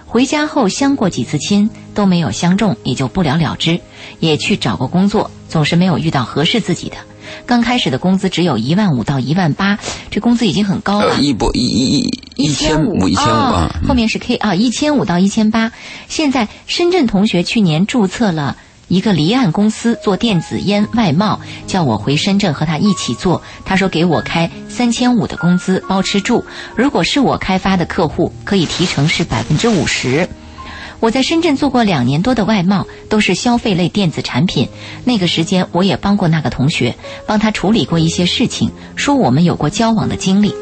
[0.04, 3.80] 回家后相过几次亲都没有相中，也就不了了之。
[4.20, 6.96] 也去找过工作，总是没有遇到合适自己的。
[7.46, 9.78] 刚开始的工资只有一万五到一万八，
[10.10, 11.14] 这工资已经很高了。
[11.14, 11.98] 呃，一波一一
[12.36, 15.72] 一一千五一千五啊哦，后面是 K 啊，一千五到一千八。
[16.08, 18.56] 现在深圳同学去年注册了
[18.88, 23.42] 一个离岸公司做电子烟外贸，叫我回深圳和他一起做。
[23.64, 26.44] 他说给我开三千五的工资，包吃住。
[26.76, 30.28] 如果是我开发的客户，可以提成是百分之五十。
[31.00, 34.68] 我在深圳做过两年多的外贸，都是消费类电子产品。
[35.04, 36.94] 那个时间我也帮过那个同学，
[37.26, 40.54] 帮他处理过一些事情，说我们有过交往的经历。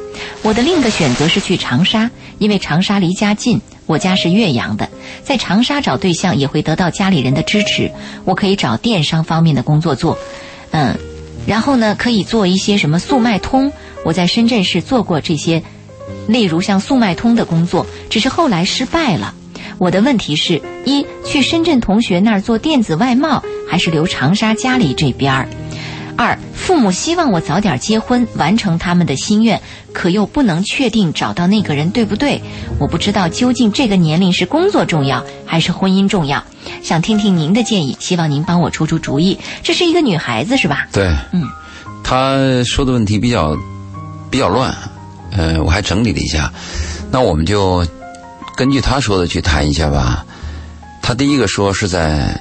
[0.43, 3.61] 我的另一个选择是去长沙，因为长沙离家近。
[3.87, 4.89] 我家是岳阳的，
[5.23, 7.89] 在长沙找对象也会得到家里人的支持。
[8.25, 10.19] 我可以找电商方面的工作做，
[10.73, 10.99] 嗯，
[11.47, 13.73] 然后呢，可以做一些什么速卖通。
[14.05, 15.63] 我在深圳市做过这些，
[16.27, 19.33] 例如像速卖通的工作，只是后来失败了。
[19.79, 25.49] 我的问题是：一，去深圳同学那儿做电子外贸，还是留长沙家里这边儿？
[26.17, 29.61] 二，父母希望我早点结婚，完成他们的心愿，
[29.93, 32.41] 可又不能确定找到那个人对不对？
[32.79, 36.43] 我不知道究竟这个年龄是工作重要还是婚姻重要，
[36.83, 39.39] 想听听您的建议，希望您帮我出出主意。
[39.63, 40.89] 这是一个女孩子是吧？
[40.91, 41.43] 对，嗯，
[42.03, 43.55] 她说的问题比较
[44.31, 44.75] 比较乱，
[45.37, 46.51] 呃，我还整理了一下，
[47.11, 47.87] 那我们就
[48.57, 50.25] 根据他说的去谈一下吧。
[51.03, 52.41] 他第一个说是在。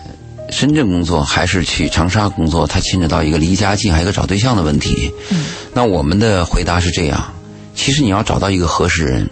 [0.52, 2.68] 深圳工作还是去长沙工作？
[2.68, 5.12] 他牵扯到一个离家近，还有一个找对象的问题。
[5.32, 5.44] 嗯，
[5.74, 7.34] 那我们的回答是这样：
[7.74, 9.28] 其实你要找到一个合适人，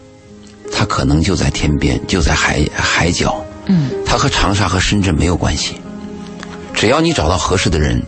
[0.72, 3.46] 他可能就在天边，就在海海角。
[3.68, 5.76] 嗯，他和长沙和深圳没有关系。
[6.74, 8.02] 只要你找到合适的人，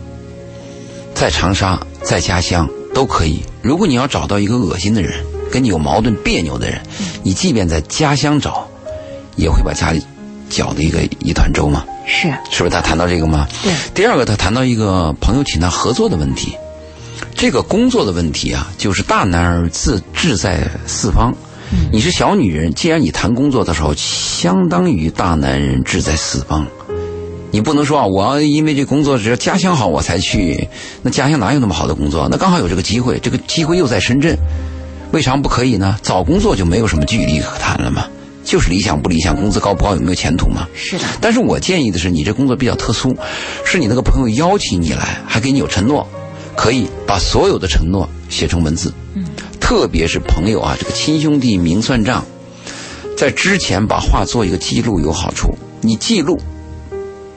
[1.14, 3.40] 在长沙，在家乡都可以。
[3.62, 6.80] 如果你要找到一个恶心的人，跟你有矛盾、别扭的人，
[7.22, 8.68] 你即便在家乡找，
[9.36, 10.02] 也会把家里
[10.48, 11.84] 搅得一个一团粥嘛。
[12.06, 13.48] 是，是不是他谈到这个吗？
[13.62, 13.72] 对。
[13.94, 16.56] 第二个，他谈到一个朋友请他合作的问题，
[17.34, 21.34] 这个工作的问题啊，就是大男儿自志在四方。
[21.72, 21.88] 嗯。
[21.92, 26.66] 你是小女人，既然你谈工作的时候，相当于大男人志在四方。
[27.50, 30.68] 你不能说啊，我要因为这工作只要家乡好我才去，
[31.02, 32.28] 那家乡哪有那么好的工作？
[32.30, 34.36] 那刚好有这个机会，这个机会又在深圳，
[35.12, 35.96] 为啥不可以呢？
[36.02, 38.06] 找工作就没有什么距离可谈了吗？
[38.44, 40.68] 就是理想不理想，工资高不高，有没有前途嘛？
[40.74, 41.04] 是的。
[41.20, 43.16] 但是我建议的是，你这工作比较特殊，
[43.64, 46.06] 是你那个朋友邀请你来，还给你有承诺，
[46.54, 48.92] 可以把所有的承诺写成文字。
[49.14, 49.24] 嗯。
[49.60, 52.24] 特别是朋友啊，这个亲兄弟明算账，
[53.16, 55.56] 在之前把话做一个记录有好处。
[55.80, 56.38] 你记录。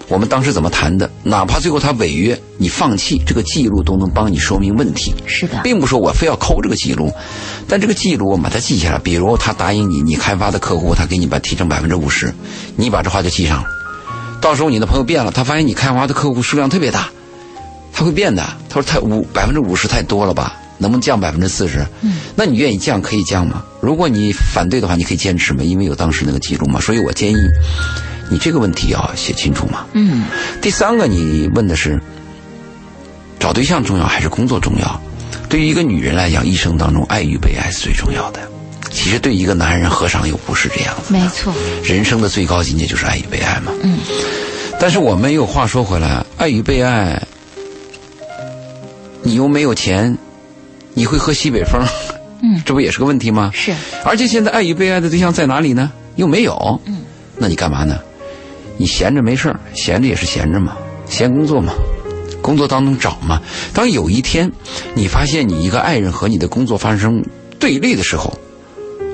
[0.09, 1.09] 我们当时怎么谈的？
[1.23, 5.13] 哪怕最后他违约，你放弃这个记录都能帮你说明问题。
[5.27, 7.13] 是的，并不说我非要抠这个记录，
[7.67, 8.97] 但这个记录我们把它记下来。
[8.97, 12.33] 比如他答应你，你开发的客户他给你把提成百分之五十，
[12.75, 13.69] 你把这话就记上了。
[14.41, 17.07] 到时候你的朋友变了，他发现你开发的客户数量特别大，
[17.93, 18.43] 他会变的。
[18.67, 20.55] 他说太五百分之五十太多了吧？
[20.79, 21.85] 能不能降百分之四十？
[22.01, 23.63] 嗯，那你愿意降可以降吗？
[23.79, 26.79] 如果你反对的话，你可以坚持嘛，因为有当时那个记录嘛。
[26.79, 27.37] 所以我建议。
[28.29, 29.85] 你这个问题要写清楚嘛？
[29.93, 30.25] 嗯。
[30.61, 31.99] 第三个，你问的是
[33.39, 35.01] 找对象重要还是工作重要？
[35.49, 38.39] 对于一个女人来讲，一生当中爱与被爱是最重要的。
[38.91, 41.13] 其实对一个男人何尝又不是这样子？
[41.13, 41.53] 没错。
[41.83, 43.71] 人生的最高境界就是爱与被爱嘛。
[43.81, 43.97] 嗯。
[44.79, 47.21] 但是我们又话说回来，爱与被爱，
[49.23, 50.17] 你又没有钱，
[50.93, 51.81] 你会喝西北风？
[52.41, 52.61] 嗯。
[52.65, 53.51] 这不也是个问题吗？
[53.53, 53.73] 是。
[54.03, 55.91] 而且现在爱与被爱的对象在哪里呢？
[56.15, 56.79] 又没有。
[56.85, 57.01] 嗯。
[57.37, 57.99] 那你干嘛呢？
[58.79, 61.73] 你闲着没事闲着也是闲着嘛，闲工作嘛，
[62.41, 63.41] 工作当中找嘛。
[63.73, 64.49] 当有一天
[64.93, 67.21] 你发现你一个爱人和你的工作发生
[67.59, 68.33] 对立的时候，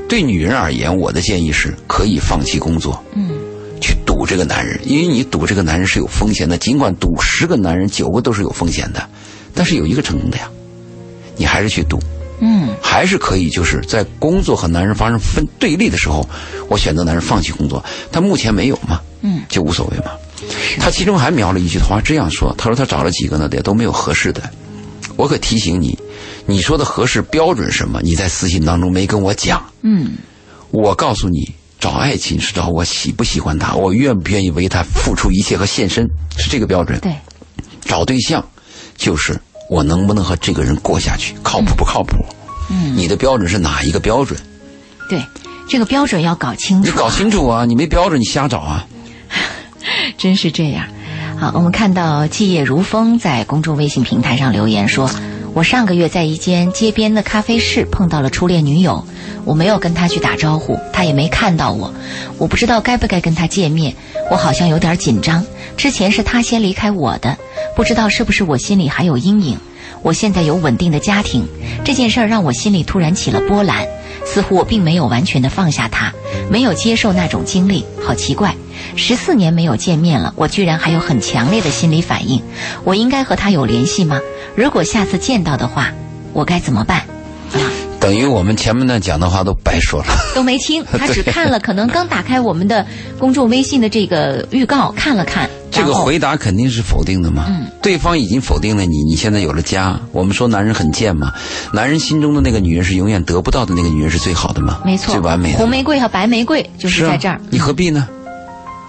[0.08, 3.32] 对女人而言，我的建议是可以放弃工作，嗯，
[3.82, 6.60] 去赌这个男人，因为你赌这个男人是有风险的。
[6.60, 9.10] 尽管赌十个男人九个都是有风险的，
[9.56, 10.48] 但是有一个成功的呀，
[11.38, 12.00] 你还是去赌，
[12.40, 16.24] 嗯，还是可以就是在工作和男人发生分对立的时候，
[16.70, 19.02] 我选择男人放弃工作，但目前没有嘛。
[19.26, 20.12] 嗯，就无所谓嘛。
[20.80, 24.48] 他其中还描了一句话，这样说：“他说他找了几个呢，也都没有合适的。
[25.16, 25.98] 我可提醒你，
[26.46, 28.00] 你说的合适标准什么？
[28.04, 29.66] 你在私信当中没跟我讲。
[29.82, 30.12] 嗯，
[30.70, 36.08] 我告诉你，找爱情是找我喜不喜欢他，我愿不愿意为他付出一切和献身，
[36.38, 37.00] 是这个标准。
[37.00, 37.16] 对，
[37.82, 38.46] 找对象
[38.96, 42.18] 就是我能不能和这个人过下去，靠谱不靠谱？
[42.70, 44.40] 嗯，你的标准是哪一个标准？
[45.10, 45.24] 对，
[45.68, 46.90] 这个标准要搞清楚。
[46.90, 47.66] 你搞清楚啊！
[47.66, 48.86] 你没标准，你瞎找啊！”
[50.18, 50.86] 真是这样，
[51.40, 55.10] 好，我们看到季叶如风在公众微信平台上留言说
[55.54, 59.06] ：“我上个月在一间街边的咖啡室碰到了初恋女友，
[59.44, 61.94] 我没有跟她去打招呼，她也没看到我，
[62.38, 63.94] 我不知道该不该跟她见面，
[64.32, 65.46] 我好像有点紧张。
[65.78, 67.38] 之前是她先离开我的，
[67.76, 69.58] 不知道是不是我心里还有阴影。
[70.06, 71.48] 我现在有稳定的家庭，
[71.84, 73.84] 这件事儿让我心里突然起了波澜。
[74.24, 76.14] 似乎我并没有完全的放下他，
[76.50, 78.56] 没有接受那种经历，好奇怪。
[78.96, 82.40] 十四年没有见面了，我居然还有很强烈的心理反应。
[82.84, 84.20] 我应该和他有联系吗？
[84.56, 85.92] 如果下次见到的话，
[86.34, 87.00] 我该怎么办？
[87.54, 87.58] 啊，
[88.00, 90.08] 等于我们前面那讲的话都白说了。
[90.36, 92.86] 都没听，他 只看了，可能刚打开我们的
[93.18, 95.50] 公众微信的这个预告看了看。
[95.76, 97.46] 这个回答肯定是否定的嘛？
[97.48, 100.00] 嗯，对方已经否定了你，你现在有了家。
[100.12, 101.34] 我们说男人很贱嘛，
[101.74, 105.58] 男人心中的那个女人是永远得不到的那个女人是最好的嘛，没错，最完美的。
[105.58, 107.40] 红玫瑰和白玫瑰就是啊在这儿。
[107.50, 108.08] 你何必呢？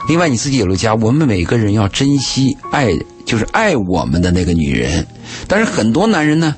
[0.08, 5.04] 另外，你自己有了家，我们每个人要珍惜爱，就是爱我们的那个女人。
[5.48, 6.54] 但是很多男人呢，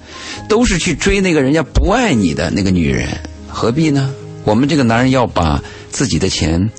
[0.49, 3.09] 都是去追那个人家不爱你的那个女人，
[3.49, 4.11] 何必呢？
[4.45, 6.71] 我们这个男人要把自己的钱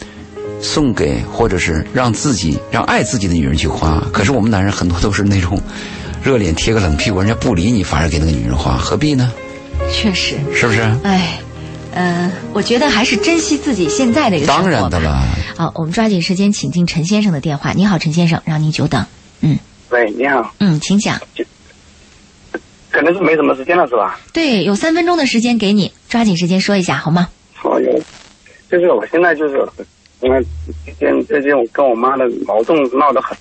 [0.61, 4.03] 送给，或者是让自己让爱自己的女人去花。
[4.13, 5.61] 可是我们男人很多都是那种
[6.23, 9.31] 热脸贴个冷屁股，人家不理你，反而给那个女人花，何必呢？
[9.91, 10.81] 确实，是不是？
[11.03, 11.39] 哎，
[11.93, 15.05] 呃，我觉得还是珍惜自己现在的一个生活当然的吧。
[15.05, 15.23] 了。
[15.57, 17.71] 好，我们抓紧时间请进陈先生的电话。
[17.71, 19.05] 你好，陈先生，让您久等。
[19.41, 19.57] 嗯
[19.89, 21.19] 喂，你好，嗯，请讲。
[22.91, 24.19] 可能是没什么时间了，是吧？
[24.33, 27.29] 对，有三分钟的时间给你，抓紧时间说一下好吗？
[27.53, 27.91] 好有，
[28.69, 29.65] 就是我现在就是，
[30.21, 30.43] 因为
[30.83, 33.37] 最近最近我跟我妈的矛盾闹得很，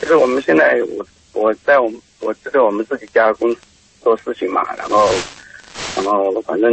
[0.00, 3.58] 就是我们现在我我在我们我这个我们自己家公司
[4.02, 5.10] 做事情嘛，然后
[5.96, 6.72] 然后反正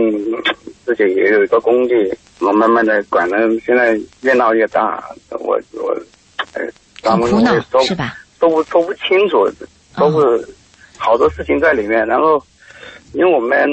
[0.85, 1.93] 自己也有一个工地，
[2.39, 5.93] 我慢慢的管的，现在越闹越大，我我
[6.53, 6.61] 呃，
[7.01, 8.17] 咱们说是吧？
[8.39, 9.45] 说不说不清楚，
[9.97, 10.47] 都是
[10.97, 12.07] 好多事情在里面。
[12.07, 12.41] 然后，
[13.13, 13.67] 因为我们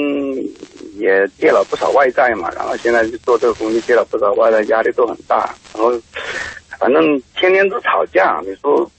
[0.97, 5.55] 也借了不少外债嘛，然后现在就做这个工地借了不少外债，压力都很大。
[5.73, 5.91] 然后，
[6.77, 7.01] 反正
[7.37, 8.89] 天天都吵架，你说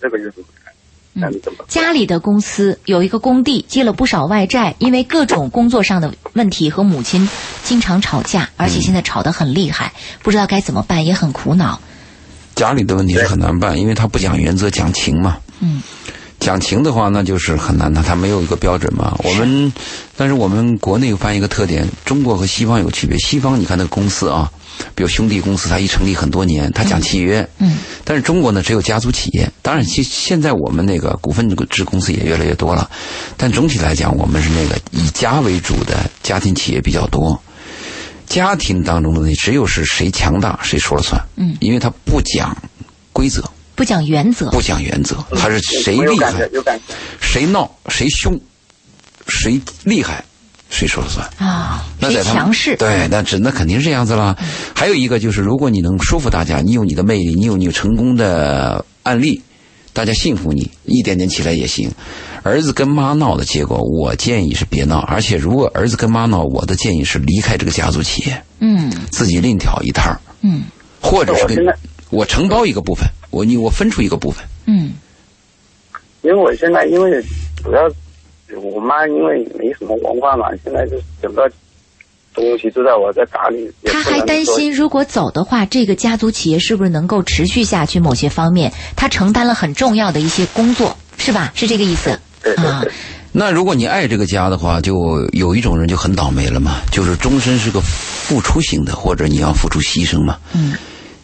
[0.00, 0.44] 这个日子
[1.12, 1.66] 那你怎么办？
[1.68, 7.28] 家里的公司有一个工地，借了不少外债，因为各种工作上的问题和母亲
[7.62, 11.80] 经常吵架，而且现在吵得很厉害，不知道该怎么办，也很苦恼。
[12.54, 15.38] 家里的问题是很难办，因为他不讲原则，讲情嘛。
[15.60, 15.80] 嗯。
[16.38, 19.16] 讲情的话，那就是很难的，它没有一个标准嘛。
[19.24, 19.72] 我们，
[20.16, 23.18] 但是我们国内发现一个特点，中国和西方有区别。
[23.18, 24.50] 西方你看那个公司啊，
[24.94, 27.48] 比如兄弟公司，它一成立很多年，它讲契约。
[27.58, 27.78] 嗯。
[28.04, 29.50] 但是中国呢，只有家族企业。
[29.62, 32.88] 当然，现现在我们那个股份制公司也越来越多了，
[33.36, 37.40] 但总体来讲，我们是那个以家为主的家庭企业比较多。
[38.28, 41.20] 家庭当中的那只有是谁强大谁说了算。
[41.36, 41.56] 嗯。
[41.60, 42.56] 因为他不讲
[43.12, 43.42] 规则。
[43.76, 46.32] 不讲原则，不讲原则，他是谁厉害。
[47.20, 48.40] 谁闹，谁凶，
[49.28, 50.24] 谁厉害，
[50.70, 51.28] 谁说了算。
[51.38, 52.74] 啊，那在他们强势？
[52.76, 54.34] 对，那只那肯定是这样子了。
[54.74, 59.42] 还有一个就是，如果你能说服大家，你有你的魅力，你有你成功的案例，
[59.92, 61.90] 大家信服你，一点点起来也行。
[62.42, 65.00] 儿子跟妈闹的结果，我建议是别闹。
[65.00, 70.62] 而且如果儿子跟妈闹，我的建议是离开这个家族企业，嗯自己另挑一摊儿，嗯
[71.02, 71.56] 或者是跟
[72.08, 73.04] 我承包一个部分，
[73.36, 74.42] 我你我分出一个部分。
[74.66, 74.92] 嗯
[76.22, 77.22] 因为我现在因为
[77.62, 77.82] 主要
[78.60, 81.48] 我妈因为没什么文化嘛，现在就整个
[82.34, 83.70] 东西都在我在打理。
[83.82, 88.00] 也他还担心，如果走的话，这个家族企业是不是能够持续下去？
[88.00, 91.52] 某些方面，他承担了很重要的一些工作，是吧？
[91.54, 92.92] 是这个意思啊对对对。
[93.30, 94.94] 那如果你爱这个家的话，就
[95.32, 100.38] 有一种人就很倒霉了嘛，就是终身是个付出型的，或者你要付出牺牲嘛。
[100.54, 100.74] 嗯。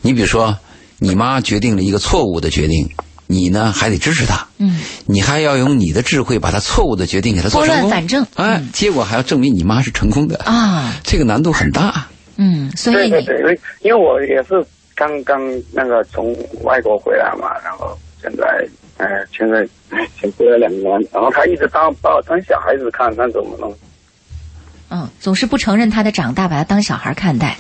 [0.01, 0.57] 你比如说，
[1.03, 2.89] 你妈决定了一个错误的决定，
[3.27, 4.47] 你呢还得支持她。
[4.59, 4.81] 嗯。
[5.07, 7.91] 你还要用你的智慧把她错误的决定给她做拨成功。
[7.91, 12.07] 乱反正哎，嗯结果还要证明你妈是成功的，啊，这个难度很大。
[12.37, 15.39] 嗯，所以对对对，因为因为我也是刚刚
[15.73, 16.33] 那个从
[16.63, 18.45] 外国回来嘛，然后现在，
[18.99, 23.75] 哎，现在哎才回来两年，然后他一直当把我当小孩子看，那怎么弄？
[24.91, 27.59] 嗯，总是不承认他的长大，把他当小孩看待。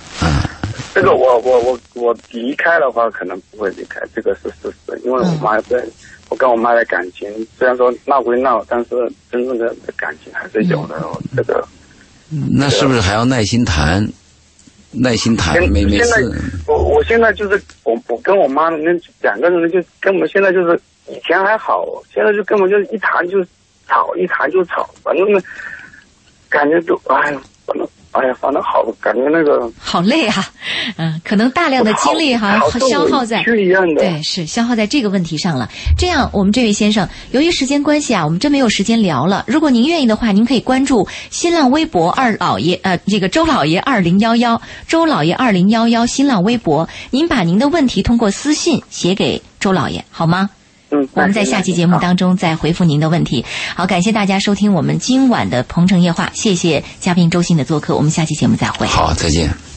[0.95, 5.83] 这个我我我我离开的话，可能不会离开，这个是事实，因为我妈在，
[6.29, 7.29] 我跟我妈的感情
[7.59, 8.91] 虽然说闹归闹，但是
[9.31, 10.97] 真正的感情还是有的。
[11.09, 11.67] 我这个
[12.51, 14.07] 那是不是还要耐心谈？
[14.95, 16.35] 耐心谈，现每每现在次
[16.67, 20.79] 我我现在就是我我跟我妈那两个人就根本现在就是
[21.09, 23.43] 以前还好，现在就根本就一谈就
[23.89, 25.41] 吵，一谈就吵，反正呢
[26.51, 30.45] 感觉都哎呀，反正哎呀，反正好，感觉那个好累啊，
[30.97, 34.03] 嗯，可能大量的精力哈好像消耗在是一样的。
[34.03, 35.69] 对，是消耗在这个问题上了。
[35.97, 39.45] 这样，我们这位先生，由于时间关系啊，我们真没有时间聊了。
[39.47, 50.51] 如果您愿意的话，您可以关注新浪微博二老爷，呃，这个周老爷二零幺幺，周老爷二零幺幺新浪微博，您把您的问题通过私信写给周老爷，好吗？
[50.93, 53.45] 嗯，我们在下期节目当中再回复您的问题。
[53.75, 58.87] 好，感谢大家收听我们今晚的《鹏城夜话》，谢谢嘉宾周鑫的做客，我们下期节目再会。
[58.87, 59.72] 好，再见。